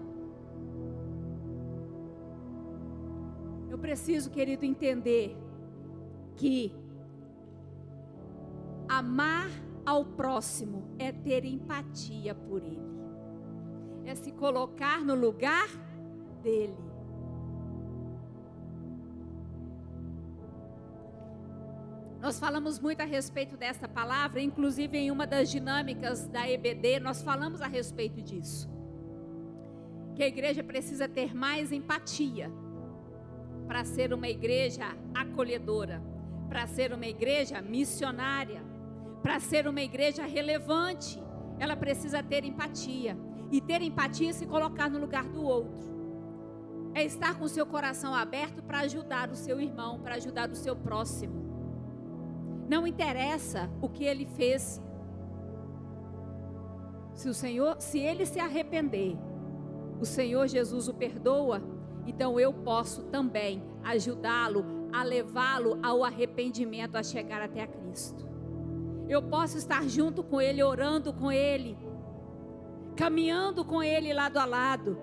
Preciso, 3.80 4.30
querido, 4.30 4.64
entender 4.64 5.36
que 6.36 6.72
amar 8.88 9.50
ao 9.84 10.04
próximo 10.04 10.94
é 10.98 11.10
ter 11.12 11.44
empatia 11.44 12.34
por 12.34 12.62
ele, 12.62 12.80
é 14.04 14.14
se 14.14 14.32
colocar 14.32 15.04
no 15.04 15.14
lugar 15.14 15.68
dele. 16.42 16.90
Nós 22.20 22.38
falamos 22.38 22.78
muito 22.78 23.00
a 23.00 23.04
respeito 23.04 23.56
dessa 23.56 23.88
palavra, 23.88 24.42
inclusive 24.42 24.98
em 24.98 25.10
uma 25.10 25.26
das 25.26 25.50
dinâmicas 25.50 26.28
da 26.28 26.48
EBD, 26.48 27.00
nós 27.00 27.22
falamos 27.22 27.62
a 27.62 27.66
respeito 27.66 28.20
disso. 28.20 28.68
Que 30.14 30.22
a 30.22 30.28
igreja 30.28 30.62
precisa 30.62 31.08
ter 31.08 31.34
mais 31.34 31.72
empatia 31.72 32.52
para 33.70 33.84
ser 33.84 34.12
uma 34.12 34.28
igreja 34.28 34.96
acolhedora, 35.14 36.02
para 36.48 36.66
ser 36.66 36.92
uma 36.92 37.06
igreja 37.06 37.62
missionária, 37.62 38.60
para 39.22 39.38
ser 39.38 39.68
uma 39.68 39.80
igreja 39.80 40.26
relevante. 40.26 41.22
Ela 41.56 41.76
precisa 41.76 42.20
ter 42.20 42.44
empatia. 42.44 43.16
E 43.48 43.60
ter 43.60 43.80
empatia 43.80 44.30
é 44.30 44.32
se 44.32 44.44
colocar 44.44 44.90
no 44.90 44.98
lugar 44.98 45.22
do 45.28 45.44
outro. 45.44 45.88
É 46.96 47.04
estar 47.04 47.38
com 47.38 47.44
o 47.44 47.48
seu 47.48 47.64
coração 47.64 48.12
aberto 48.12 48.60
para 48.60 48.80
ajudar 48.80 49.30
o 49.30 49.36
seu 49.36 49.60
irmão, 49.60 50.00
para 50.00 50.16
ajudar 50.16 50.50
o 50.50 50.56
seu 50.56 50.74
próximo. 50.74 52.66
Não 52.68 52.88
interessa 52.88 53.70
o 53.80 53.88
que 53.88 54.02
ele 54.02 54.26
fez. 54.26 54.82
Se 57.14 57.28
o 57.28 57.34
Senhor, 57.34 57.80
se 57.80 58.00
ele 58.00 58.26
se 58.26 58.40
arrepender, 58.40 59.16
o 60.00 60.04
Senhor 60.04 60.48
Jesus 60.48 60.88
o 60.88 60.94
perdoa, 60.94 61.62
então 62.06 62.38
eu 62.38 62.52
posso 62.52 63.02
também 63.04 63.62
ajudá-lo 63.82 64.64
a 64.92 65.02
levá-lo 65.02 65.78
ao 65.82 66.04
arrependimento, 66.04 66.96
a 66.96 67.02
chegar 67.02 67.40
até 67.42 67.62
a 67.62 67.66
Cristo. 67.66 68.28
Eu 69.08 69.22
posso 69.22 69.58
estar 69.58 69.88
junto 69.88 70.22
com 70.22 70.40
ele, 70.40 70.62
orando 70.62 71.12
com 71.12 71.30
ele, 71.30 71.76
caminhando 72.96 73.64
com 73.64 73.82
ele 73.82 74.12
lado 74.12 74.38
a 74.38 74.44
lado. 74.44 74.98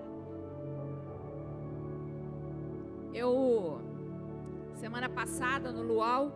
Eu 3.12 3.80
semana 4.74 5.08
passada 5.08 5.72
no 5.72 5.82
Luau 5.82 6.32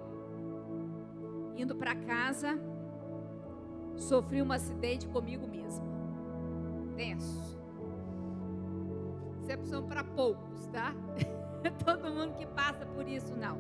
indo 1.56 1.76
para 1.76 1.94
casa, 1.94 2.58
sofri 3.96 4.42
um 4.42 4.50
acidente 4.50 5.06
comigo 5.08 5.46
mesma. 5.46 5.84
Tenso. 6.96 7.51
Decepção 9.42 9.82
para 9.82 10.02
poucos, 10.02 10.66
tá? 10.68 10.94
Todo 11.84 12.10
mundo 12.10 12.34
que 12.38 12.46
passa 12.46 12.86
por 12.86 13.06
isso, 13.06 13.36
não. 13.36 13.58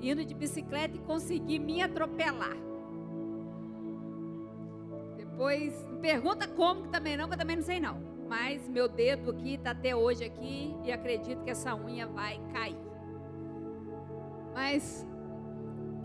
Indo 0.00 0.24
de 0.24 0.34
bicicleta 0.34 0.96
e 0.96 1.00
consegui 1.00 1.58
me 1.58 1.82
atropelar. 1.82 2.56
Depois, 5.16 5.74
pergunta 6.00 6.48
como 6.48 6.82
que 6.82 6.88
também 6.88 7.16
não, 7.16 7.28
que 7.28 7.34
eu 7.34 7.38
também 7.38 7.56
não 7.56 7.62
sei 7.62 7.80
não. 7.80 8.00
Mas 8.28 8.68
meu 8.68 8.88
dedo 8.88 9.30
aqui 9.30 9.54
está 9.54 9.72
até 9.72 9.94
hoje 9.94 10.24
aqui 10.24 10.74
e 10.84 10.90
acredito 10.90 11.42
que 11.44 11.50
essa 11.50 11.74
unha 11.74 12.06
vai 12.06 12.40
cair. 12.52 12.78
Mas 14.54 15.06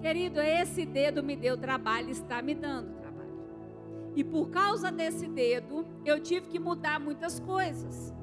Querido, 0.02 0.40
esse 0.40 0.86
dedo 0.86 1.24
me 1.24 1.36
deu 1.36 1.58
trabalho, 1.58 2.10
está 2.10 2.42
me 2.42 2.54
dando 2.54 2.94
trabalho. 3.00 3.18
E 4.16 4.24
por 4.24 4.50
causa 4.50 4.92
desse 4.92 5.28
dedo, 5.28 5.86
eu 6.06 6.20
tive 6.20 6.48
que 6.48 6.60
mudar 6.60 7.00
muitas 7.00 7.40
coisas. 7.40 8.14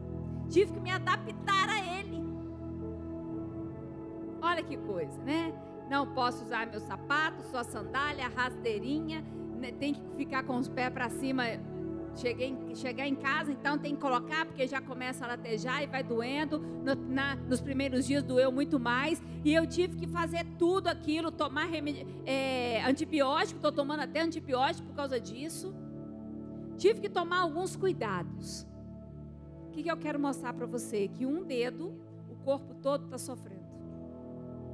Tive 0.48 0.72
que 0.72 0.80
me 0.80 0.90
adaptar 0.90 1.68
a 1.68 1.98
ele. 1.98 2.22
Olha 4.40 4.62
que 4.62 4.76
coisa, 4.76 5.20
né? 5.22 5.52
Não 5.88 6.12
posso 6.14 6.44
usar 6.44 6.66
meu 6.66 6.80
sapato, 6.80 7.42
só 7.44 7.62
sandália, 7.62 8.28
rasteirinha, 8.28 9.24
né? 9.58 9.72
tem 9.72 9.94
que 9.94 10.00
ficar 10.16 10.42
com 10.42 10.56
os 10.56 10.68
pés 10.68 10.90
para 10.90 11.08
cima 11.08 11.44
Cheguei, 12.16 12.56
chegar 12.76 13.08
em 13.08 13.16
casa, 13.16 13.50
então 13.50 13.76
tem 13.76 13.94
que 13.94 14.00
colocar, 14.00 14.46
porque 14.46 14.66
já 14.68 14.80
começa 14.80 15.24
a 15.24 15.28
latejar 15.28 15.82
e 15.82 15.86
vai 15.86 16.02
doendo. 16.02 16.58
No, 16.58 16.94
na, 16.94 17.34
nos 17.34 17.60
primeiros 17.60 18.06
dias 18.06 18.22
doeu 18.22 18.52
muito 18.52 18.78
mais. 18.78 19.20
E 19.44 19.52
eu 19.52 19.66
tive 19.66 19.96
que 19.96 20.06
fazer 20.06 20.46
tudo 20.56 20.88
aquilo, 20.88 21.32
tomar 21.32 21.66
remédio, 21.66 22.06
é, 22.24 22.84
antibiótico, 22.84 23.56
estou 23.56 23.72
tomando 23.72 24.00
até 24.00 24.20
antibiótico 24.20 24.86
por 24.88 24.94
causa 24.94 25.18
disso. 25.18 25.74
Tive 26.78 27.00
que 27.00 27.08
tomar 27.08 27.40
alguns 27.40 27.74
cuidados. 27.74 28.66
Que, 29.74 29.82
que 29.82 29.90
eu 29.90 29.96
quero 29.96 30.18
mostrar 30.18 30.54
para 30.54 30.66
você? 30.66 31.08
Que 31.08 31.26
um 31.26 31.42
dedo, 31.42 31.92
o 32.30 32.36
corpo 32.44 32.74
todo 32.76 33.04
está 33.04 33.18
sofrendo. 33.18 33.64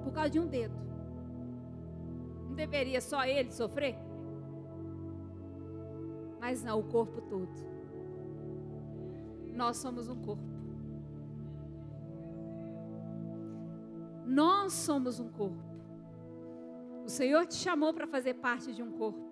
Por 0.04 0.12
causa 0.12 0.30
de 0.30 0.38
um 0.38 0.46
dedo. 0.46 0.74
Não 2.46 2.54
deveria 2.54 3.00
só 3.00 3.24
ele 3.24 3.50
sofrer? 3.50 3.96
mas 6.40 6.62
não 6.64 6.80
o 6.80 6.82
corpo 6.82 7.20
todo. 7.20 7.52
Nós 9.54 9.76
somos 9.76 10.08
um 10.08 10.16
corpo. 10.16 10.42
Nós 14.24 14.72
somos 14.72 15.20
um 15.20 15.28
corpo. 15.28 15.62
O 17.04 17.08
Senhor 17.08 17.46
te 17.46 17.54
chamou 17.54 17.92
para 17.92 18.06
fazer 18.06 18.34
parte 18.34 18.72
de 18.72 18.82
um 18.82 18.90
corpo. 18.92 19.30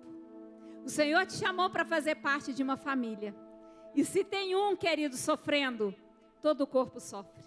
O 0.85 0.89
Senhor 0.89 1.25
te 1.25 1.33
chamou 1.33 1.69
para 1.69 1.83
fazer 1.83 2.15
parte 2.15 2.53
de 2.53 2.61
uma 2.61 2.77
família. 2.77 3.35
E 3.99 4.05
se 4.05 4.23
tem 4.23 4.55
um, 4.55 4.77
querido, 4.77 5.17
sofrendo, 5.17 5.93
todo 6.41 6.61
o 6.61 6.67
corpo 6.67 7.01
sofre. 7.01 7.43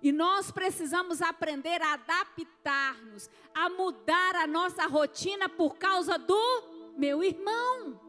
E 0.00 0.12
nós 0.12 0.52
precisamos 0.52 1.20
aprender 1.20 1.82
a 1.82 1.94
adaptar-nos, 1.94 3.28
a 3.52 3.68
mudar 3.68 4.36
a 4.36 4.46
nossa 4.46 4.86
rotina 4.86 5.48
por 5.48 5.78
causa 5.78 6.16
do 6.16 6.92
meu 6.96 7.24
irmão. 7.24 8.00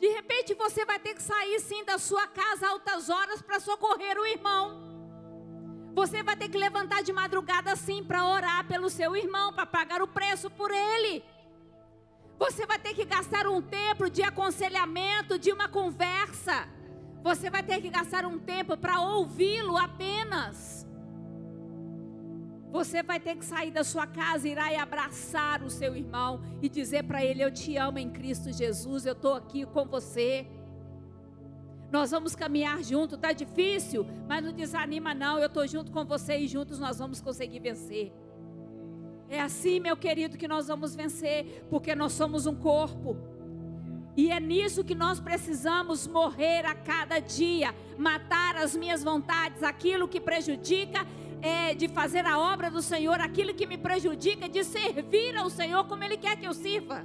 De 0.00 0.08
repente 0.08 0.54
você 0.54 0.86
vai 0.86 0.98
ter 0.98 1.12
que 1.12 1.22
sair 1.22 1.60
sim 1.60 1.84
da 1.84 1.98
sua 1.98 2.26
casa 2.26 2.66
altas 2.66 3.10
horas 3.10 3.42
para 3.42 3.60
socorrer 3.60 4.18
o 4.18 4.24
irmão. 4.24 4.80
Você 5.92 6.22
vai 6.22 6.34
ter 6.34 6.48
que 6.48 6.56
levantar 6.56 7.02
de 7.02 7.12
madrugada 7.12 7.76
sim 7.76 8.02
para 8.02 8.24
orar 8.24 8.66
pelo 8.66 8.88
seu 8.88 9.14
irmão, 9.14 9.52
para 9.52 9.66
pagar 9.66 10.00
o 10.00 10.08
preço 10.08 10.48
por 10.48 10.70
ele. 10.70 11.22
Você 12.38 12.64
vai 12.64 12.78
ter 12.78 12.94
que 12.94 13.04
gastar 13.04 13.46
um 13.46 13.60
tempo 13.60 14.08
de 14.08 14.22
aconselhamento, 14.22 15.38
de 15.38 15.52
uma 15.52 15.68
conversa. 15.68 16.68
Você 17.22 17.50
vai 17.50 17.62
ter 17.62 17.80
que 17.82 17.90
gastar 17.90 18.24
um 18.24 18.38
tempo 18.38 18.76
para 18.76 19.00
ouvi-lo 19.00 19.76
apenas. 19.76 20.86
Você 22.70 23.02
vai 23.02 23.18
ter 23.18 23.36
que 23.36 23.44
sair 23.44 23.70
da 23.70 23.82
sua 23.82 24.06
casa, 24.06 24.46
irá 24.46 24.70
e 24.72 24.76
abraçar 24.76 25.62
o 25.62 25.70
seu 25.70 25.96
irmão 25.96 26.42
e 26.62 26.68
dizer 26.68 27.04
para 27.04 27.24
ele: 27.24 27.42
Eu 27.42 27.50
te 27.50 27.76
amo 27.76 27.98
em 27.98 28.10
Cristo 28.10 28.52
Jesus, 28.52 29.06
eu 29.06 29.14
estou 29.14 29.34
aqui 29.34 29.64
com 29.66 29.84
você. 29.86 30.46
Nós 31.90 32.10
vamos 32.10 32.36
caminhar 32.36 32.82
junto, 32.84 33.16
tá 33.16 33.32
difícil, 33.32 34.06
mas 34.28 34.44
não 34.44 34.52
desanima 34.52 35.14
não, 35.14 35.38
eu 35.38 35.46
estou 35.46 35.66
junto 35.66 35.90
com 35.90 36.04
você 36.04 36.36
e 36.36 36.46
juntos 36.46 36.78
nós 36.78 36.98
vamos 36.98 37.20
conseguir 37.20 37.60
vencer. 37.60 38.12
É 39.30 39.40
assim, 39.40 39.78
meu 39.78 39.96
querido, 39.96 40.38
que 40.38 40.48
nós 40.48 40.68
vamos 40.68 40.94
vencer, 40.94 41.66
porque 41.68 41.94
nós 41.94 42.12
somos 42.12 42.46
um 42.46 42.54
corpo. 42.54 43.16
E 44.16 44.30
é 44.30 44.40
nisso 44.40 44.82
que 44.82 44.94
nós 44.94 45.20
precisamos 45.20 46.06
morrer 46.06 46.64
a 46.66 46.74
cada 46.74 47.20
dia, 47.20 47.74
matar 47.96 48.56
as 48.56 48.74
minhas 48.74 49.04
vontades, 49.04 49.62
aquilo 49.62 50.08
que 50.08 50.20
prejudica 50.20 51.06
é, 51.40 51.74
de 51.74 51.88
fazer 51.88 52.26
a 52.26 52.38
obra 52.38 52.70
do 52.70 52.82
Senhor, 52.82 53.20
aquilo 53.20 53.54
que 53.54 53.66
me 53.66 53.78
prejudica, 53.78 54.48
de 54.48 54.64
servir 54.64 55.36
ao 55.36 55.48
Senhor 55.48 55.84
como 55.84 56.02
Ele 56.02 56.16
quer 56.16 56.36
que 56.36 56.46
eu 56.46 56.54
sirva. 56.54 57.04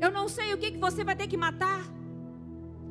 Eu 0.00 0.10
não 0.10 0.28
sei 0.28 0.54
o 0.54 0.58
que, 0.58 0.72
que 0.72 0.78
você 0.78 1.04
vai 1.04 1.14
ter 1.14 1.28
que 1.28 1.36
matar. 1.36 1.84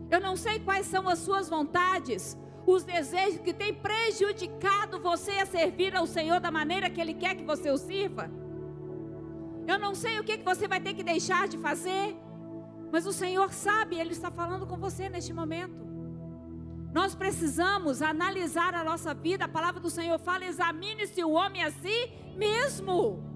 Eu 0.09 0.21
não 0.21 0.35
sei 0.35 0.59
quais 0.59 0.85
são 0.85 1.09
as 1.09 1.19
suas 1.19 1.49
vontades, 1.49 2.37
os 2.65 2.83
desejos 2.83 3.39
que 3.39 3.53
têm 3.53 3.73
prejudicado 3.73 4.99
você 4.99 5.31
a 5.31 5.45
servir 5.45 5.95
ao 5.95 6.05
Senhor 6.05 6.39
da 6.39 6.51
maneira 6.51 6.89
que 6.89 7.01
Ele 7.01 7.13
quer 7.13 7.35
que 7.35 7.43
você 7.43 7.69
o 7.69 7.77
sirva. 7.77 8.29
Eu 9.67 9.77
não 9.77 9.93
sei 9.93 10.19
o 10.19 10.23
que, 10.23 10.37
que 10.37 10.43
você 10.43 10.67
vai 10.67 10.79
ter 10.79 10.93
que 10.93 11.03
deixar 11.03 11.47
de 11.47 11.57
fazer, 11.57 12.15
mas 12.91 13.05
o 13.05 13.13
Senhor 13.13 13.51
sabe, 13.53 13.99
Ele 13.99 14.11
está 14.11 14.31
falando 14.31 14.65
com 14.65 14.77
você 14.77 15.09
neste 15.09 15.33
momento. 15.33 15.87
Nós 16.91 17.13
precisamos 17.13 18.01
analisar 18.01 18.73
a 18.73 18.83
nossa 18.83 19.13
vida. 19.13 19.45
A 19.45 19.47
palavra 19.47 19.79
do 19.79 19.89
Senhor 19.89 20.17
fala: 20.19 20.45
examine-se 20.45 21.23
o 21.23 21.31
homem 21.31 21.63
a 21.63 21.71
si 21.71 22.11
mesmo. 22.35 23.28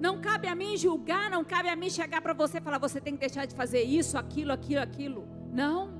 Não 0.00 0.20
cabe 0.20 0.46
a 0.48 0.54
mim 0.54 0.76
julgar, 0.76 1.30
não 1.30 1.44
cabe 1.44 1.68
a 1.68 1.76
mim 1.76 1.88
chegar 1.88 2.20
para 2.20 2.32
você 2.32 2.58
e 2.58 2.60
falar: 2.60 2.78
você 2.78 3.00
tem 3.00 3.14
que 3.14 3.20
deixar 3.20 3.46
de 3.46 3.54
fazer 3.54 3.82
isso, 3.82 4.18
aquilo, 4.18 4.52
aquilo, 4.52 4.80
aquilo. 4.80 5.28
Não. 5.52 5.94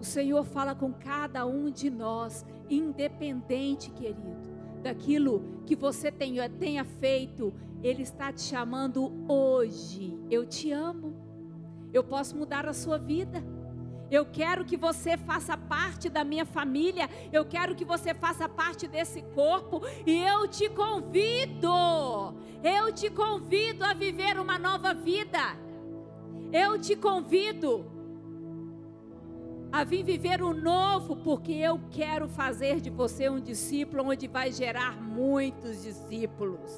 O 0.00 0.04
Senhor 0.04 0.44
fala 0.44 0.74
com 0.74 0.92
cada 0.92 1.46
um 1.46 1.70
de 1.70 1.88
nós, 1.90 2.44
independente, 2.68 3.90
querido, 3.90 4.50
daquilo 4.82 5.62
que 5.64 5.74
você 5.74 6.10
tenha, 6.10 6.48
tenha 6.48 6.84
feito 6.84 7.54
Ele 7.82 8.02
está 8.02 8.32
te 8.32 8.42
chamando 8.42 9.12
hoje. 9.28 10.18
Eu 10.30 10.44
te 10.46 10.70
amo. 10.70 11.14
Eu 11.92 12.02
posso 12.02 12.36
mudar 12.36 12.66
a 12.66 12.72
sua 12.72 12.98
vida. 12.98 13.42
Eu 14.14 14.24
quero 14.24 14.64
que 14.64 14.76
você 14.76 15.16
faça 15.16 15.56
parte 15.56 16.08
da 16.08 16.22
minha 16.22 16.46
família. 16.46 17.08
Eu 17.32 17.44
quero 17.44 17.74
que 17.74 17.84
você 17.84 18.14
faça 18.14 18.48
parte 18.48 18.86
desse 18.86 19.22
corpo. 19.38 19.82
E 20.06 20.22
eu 20.22 20.46
te 20.46 20.68
convido. 20.68 22.34
Eu 22.62 22.92
te 22.92 23.10
convido 23.10 23.84
a 23.84 23.92
viver 23.92 24.38
uma 24.38 24.58
nova 24.58 24.94
vida. 24.94 25.56
Eu 26.52 26.80
te 26.80 26.94
convido 26.94 27.84
a 29.72 29.82
vir 29.82 30.04
viver 30.04 30.40
o 30.40 30.54
novo, 30.54 31.16
porque 31.16 31.50
eu 31.50 31.80
quero 31.90 32.28
fazer 32.28 32.80
de 32.80 32.90
você 32.90 33.28
um 33.28 33.40
discípulo 33.40 34.04
onde 34.10 34.28
vai 34.28 34.52
gerar 34.52 35.02
muitos 35.02 35.82
discípulos. 35.82 36.70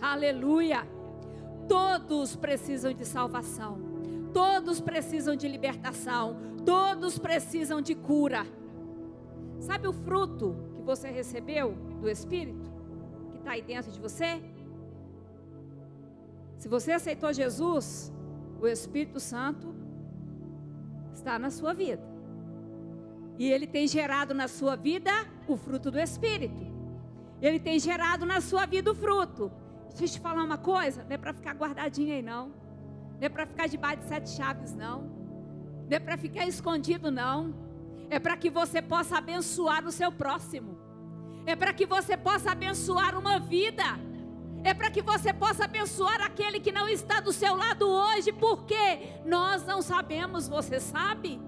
Aleluia! 0.00 0.84
Todos 1.68 2.34
precisam 2.34 2.92
de 2.92 3.04
salvação, 3.04 3.78
todos 4.32 4.80
precisam 4.80 5.36
de 5.36 5.48
libertação, 5.48 6.36
todos 6.64 7.18
precisam 7.18 7.80
de 7.80 7.94
cura. 7.94 8.46
Sabe 9.60 9.88
o 9.88 9.92
fruto 9.92 10.56
que 10.76 10.82
você 10.82 11.08
recebeu 11.08 11.74
do 12.00 12.08
Espírito, 12.08 12.70
que 13.30 13.38
está 13.38 13.52
aí 13.52 13.62
dentro 13.62 13.90
de 13.90 14.00
você? 14.00 14.40
Se 16.58 16.68
você 16.68 16.92
aceitou 16.92 17.32
Jesus, 17.32 18.12
o 18.60 18.66
Espírito 18.66 19.20
Santo 19.20 19.74
está 21.12 21.38
na 21.38 21.50
sua 21.50 21.72
vida. 21.72 22.02
E 23.38 23.50
ele 23.50 23.66
tem 23.66 23.86
gerado 23.86 24.34
na 24.34 24.48
sua 24.48 24.74
vida 24.74 25.12
o 25.46 25.56
fruto 25.56 25.90
do 25.90 25.98
Espírito. 25.98 26.66
Ele 27.40 27.60
tem 27.60 27.78
gerado 27.78 28.26
na 28.26 28.40
sua 28.40 28.66
vida 28.66 28.90
o 28.90 28.94
fruto. 28.94 29.50
Deixa 29.90 30.04
eu 30.04 30.08
te 30.08 30.20
falar 30.20 30.42
uma 30.42 30.58
coisa: 30.58 31.04
não 31.04 31.12
é 31.12 31.18
para 31.18 31.32
ficar 31.32 31.54
guardadinho 31.54 32.12
aí, 32.12 32.22
não. 32.22 32.52
Não 33.18 33.26
é 33.26 33.28
para 33.28 33.46
ficar 33.46 33.68
debaixo 33.68 34.02
de 34.02 34.08
sete 34.08 34.30
chaves, 34.30 34.74
não. 34.74 35.02
Não 35.88 35.96
é 35.96 35.98
para 35.98 36.16
ficar 36.16 36.46
escondido, 36.46 37.10
não. 37.10 37.54
É 38.08 38.18
para 38.18 38.36
que 38.36 38.48
você 38.48 38.80
possa 38.80 39.18
abençoar 39.18 39.84
o 39.84 39.90
seu 39.90 40.10
próximo. 40.12 40.78
É 41.44 41.56
para 41.56 41.72
que 41.72 41.84
você 41.84 42.16
possa 42.16 42.52
abençoar 42.52 43.18
uma 43.18 43.38
vida. 43.38 43.84
É 44.62 44.72
para 44.72 44.90
que 44.90 45.02
você 45.02 45.32
possa 45.32 45.64
abençoar 45.64 46.20
aquele 46.22 46.60
que 46.60 46.72
não 46.72 46.88
está 46.88 47.20
do 47.20 47.32
seu 47.32 47.56
lado 47.56 47.88
hoje, 47.88 48.32
porque 48.32 49.14
nós 49.24 49.64
não 49.64 49.82
sabemos, 49.82 50.48
você 50.48 50.78
sabe? 50.80 51.40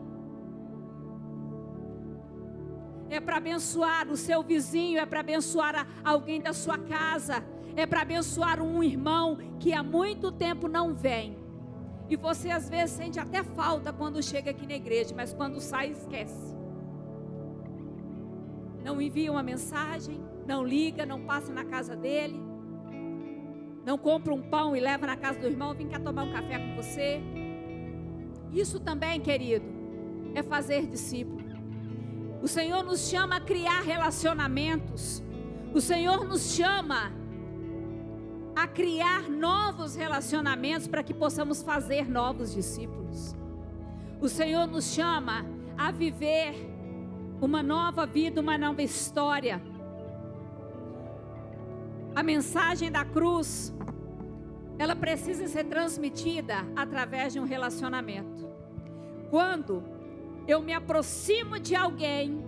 É 3.09 3.19
para 3.21 3.39
abençoar 3.39 4.09
o 4.09 4.17
seu 4.17 4.43
vizinho, 4.43 4.99
é 5.01 5.07
para 5.07 5.21
abençoar 5.21 5.87
alguém 6.05 6.41
da 6.41 6.53
sua 6.53 6.79
casa, 6.79 7.45
é 7.75 7.85
para 7.85 8.03
abençoar 8.03 8.63
um 8.63 8.83
irmão 8.83 9.39
que 9.59 9.73
há 9.73 9.83
muito 9.83 10.31
tempo 10.31 10.69
não 10.69 10.95
vem. 10.95 11.40
E 12.11 12.17
você 12.17 12.51
às 12.51 12.69
vezes 12.69 12.97
sente 12.97 13.19
até 13.19 13.43
falta 13.43 13.93
quando 13.93 14.23
chega 14.23 14.51
aqui 14.51 14.67
na 14.67 14.75
igreja, 14.75 15.15
mas 15.17 15.33
quando 15.33 15.61
sai, 15.61 15.93
esquece. 15.93 16.55
Não 18.85 19.01
envia 19.01 19.31
uma 19.31 19.43
mensagem, 19.43 20.21
não 20.47 20.63
liga, 20.63 21.07
não 21.07 21.23
passa 21.23 21.53
na 21.53 21.65
casa 21.65 21.97
dele 21.97 22.51
não 23.85 23.97
compra 23.97 24.33
um 24.33 24.43
pão 24.43 24.77
e 24.77 24.81
leva 24.81 25.07
na 25.07 25.17
casa 25.17 25.41
do 25.41 25.47
irmão, 25.47 25.75
vem 25.75 25.89
cá 25.89 25.99
tomar 25.99 26.25
um 26.25 26.33
café 26.33 26.59
com 26.59 26.77
você. 26.77 27.21
Isso 28.53 28.79
também, 28.79 29.21
querido, 29.21 29.65
é 30.35 30.43
fazer 30.43 30.87
discípulo. 30.87 31.41
O 32.43 32.49
Senhor 32.49 32.83
nos 32.83 33.09
chama 33.09 33.37
a 33.37 33.41
criar 33.41 33.81
relacionamentos. 33.81 35.23
O 35.75 35.81
Senhor 35.81 36.25
nos 36.25 36.55
chama 36.55 37.13
a 38.63 38.67
criar 38.69 39.29
novos 39.29 39.95
relacionamentos 39.95 40.87
para 40.87 41.03
que 41.03 41.15
possamos 41.15 41.63
fazer 41.63 42.09
novos 42.09 42.53
discípulos. 42.53 43.35
O 44.21 44.29
Senhor 44.29 44.67
nos 44.67 44.93
chama 44.93 45.45
a 45.77 45.91
viver 45.91 46.55
uma 47.41 47.63
nova 47.63 48.05
vida, 48.07 48.41
uma 48.41 48.59
nova 48.59 48.83
história 48.83 49.63
a 52.15 52.23
mensagem 52.23 52.91
da 52.91 53.05
cruz, 53.05 53.73
ela 54.79 54.97
precisa 54.97 55.47
ser 55.47 55.65
transmitida 55.65 56.67
através 56.75 57.33
de 57.33 57.41
um 57.41 57.45
relacionamento. 57.45 58.49
Quando 59.31 59.83
eu 60.47 60.61
me 60.61 60.73
aproximo 60.73 61.59
de 61.59 61.77
alguém, 61.77 62.43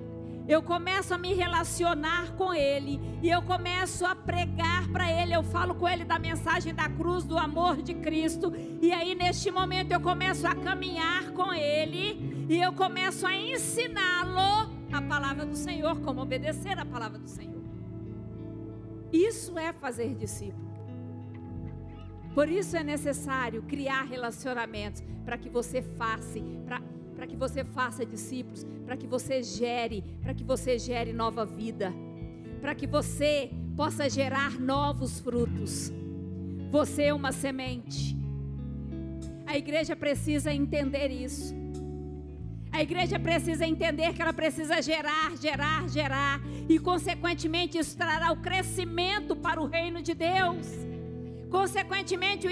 eu 0.48 0.62
começo 0.62 1.14
a 1.14 1.18
me 1.18 1.34
relacionar 1.34 2.32
com 2.32 2.52
ele 2.52 3.00
e 3.22 3.30
eu 3.30 3.42
começo 3.42 4.04
a 4.04 4.14
pregar 4.14 4.88
para 4.88 5.10
ele, 5.10 5.34
eu 5.34 5.42
falo 5.42 5.74
com 5.74 5.88
ele 5.88 6.04
da 6.04 6.18
mensagem 6.18 6.74
da 6.74 6.88
cruz, 6.88 7.24
do 7.24 7.38
amor 7.38 7.80
de 7.80 7.94
Cristo, 7.94 8.52
e 8.80 8.92
aí 8.92 9.14
neste 9.14 9.50
momento 9.50 9.92
eu 9.92 10.00
começo 10.00 10.46
a 10.46 10.54
caminhar 10.54 11.30
com 11.30 11.52
ele 11.52 12.46
e 12.48 12.60
eu 12.60 12.72
começo 12.72 13.26
a 13.26 13.34
ensiná-lo 13.34 14.72
a 14.92 15.00
palavra 15.00 15.46
do 15.46 15.56
Senhor, 15.56 16.00
como 16.00 16.20
obedecer 16.20 16.78
a 16.78 16.84
palavra 16.84 17.18
do 17.18 17.28
Senhor. 17.28 17.62
Isso 19.12 19.58
é 19.58 19.72
fazer 19.72 20.14
discípulo. 20.14 20.70
Por 22.34 22.48
isso 22.48 22.76
é 22.76 22.82
necessário 22.82 23.62
criar 23.62 24.02
relacionamentos 24.04 25.02
para 25.24 25.36
que 25.36 25.50
você 25.50 25.82
faça, 25.82 26.38
para 26.64 26.80
que 27.26 27.36
você 27.36 27.64
faça 27.64 28.04
discípulos, 28.04 28.66
para 28.84 28.96
que 28.96 29.06
você 29.06 29.42
gere, 29.42 30.02
para 30.20 30.34
que 30.34 30.44
você 30.44 30.78
gere 30.78 31.12
nova 31.12 31.44
vida, 31.44 31.92
para 32.60 32.74
que 32.74 32.86
você 32.86 33.50
possa 33.76 34.08
gerar 34.08 34.60
novos 34.60 35.20
frutos. 35.20 35.92
Você 36.70 37.04
é 37.04 37.14
uma 37.14 37.32
semente. 37.32 38.16
A 39.46 39.56
igreja 39.56 39.94
precisa 39.94 40.52
entender 40.52 41.08
isso. 41.10 41.54
A 42.72 42.82
igreja 42.82 43.18
precisa 43.18 43.66
entender 43.66 44.14
que 44.14 44.22
ela 44.22 44.32
precisa 44.32 44.80
gerar, 44.80 45.36
gerar, 45.36 45.86
gerar, 45.90 46.40
e 46.66 46.78
consequentemente 46.78 47.76
isso 47.76 47.96
trará 47.96 48.32
o 48.32 48.38
crescimento 48.38 49.36
para 49.36 49.60
o 49.60 49.66
reino 49.66 50.00
de 50.00 50.14
Deus. 50.14 50.66
Consequentemente, 51.50 52.46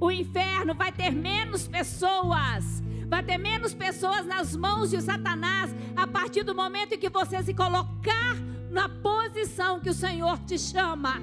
o 0.00 0.10
inferno 0.10 0.74
vai 0.74 0.90
ter 0.90 1.12
menos 1.12 1.68
pessoas, 1.68 2.82
vai 3.10 3.24
ter 3.24 3.38
menos 3.38 3.74
pessoas 3.74 4.24
nas 4.24 4.54
mãos 4.54 4.88
de 4.90 5.02
Satanás 5.02 5.74
a 5.96 6.06
partir 6.06 6.44
do 6.44 6.54
momento 6.54 6.94
em 6.94 6.98
que 6.98 7.10
você 7.10 7.42
se 7.42 7.52
colocar 7.52 8.36
na 8.70 8.88
posição 8.88 9.80
que 9.80 9.90
o 9.90 9.94
Senhor 9.94 10.38
te 10.46 10.56
chama 10.56 11.20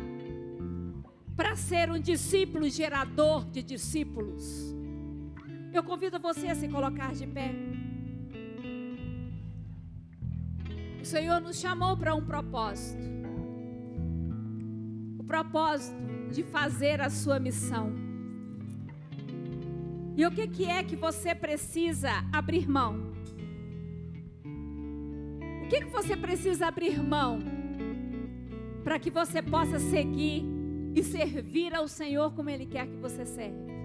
para 1.33 1.55
ser 1.55 1.89
um 1.89 1.97
discípulo 1.97 2.69
gerador 2.69 3.45
de 3.45 3.63
discípulos. 3.63 4.75
Eu 5.73 5.81
convido 5.81 6.19
você 6.19 6.47
a 6.47 6.55
se 6.55 6.67
colocar 6.67 7.13
de 7.13 7.25
pé. 7.25 7.55
O 11.01 11.05
Senhor 11.05 11.39
nos 11.39 11.57
chamou 11.57 11.95
para 11.95 12.13
um 12.13 12.25
propósito. 12.25 13.01
O 15.17 15.23
propósito 15.23 15.95
de 16.31 16.43
fazer 16.43 16.99
a 16.99 17.09
sua 17.09 17.39
missão. 17.39 18.06
E 20.17 20.25
o 20.25 20.31
que, 20.31 20.47
que 20.47 20.65
é 20.65 20.83
que 20.83 20.95
você 20.95 21.35
precisa 21.35 22.09
abrir 22.33 22.67
mão? 22.67 23.13
O 25.63 25.67
que, 25.69 25.81
que 25.81 25.91
você 25.91 26.17
precisa 26.17 26.65
abrir 26.65 26.99
mão 27.03 27.37
para 28.83 28.97
que 28.97 29.11
você 29.11 29.43
possa 29.43 29.77
seguir 29.77 30.43
e 30.95 31.03
servir 31.03 31.75
ao 31.75 31.87
Senhor 31.87 32.33
como 32.33 32.49
Ele 32.49 32.65
quer 32.65 32.87
que 32.87 32.97
você 32.97 33.27
serve? 33.27 33.76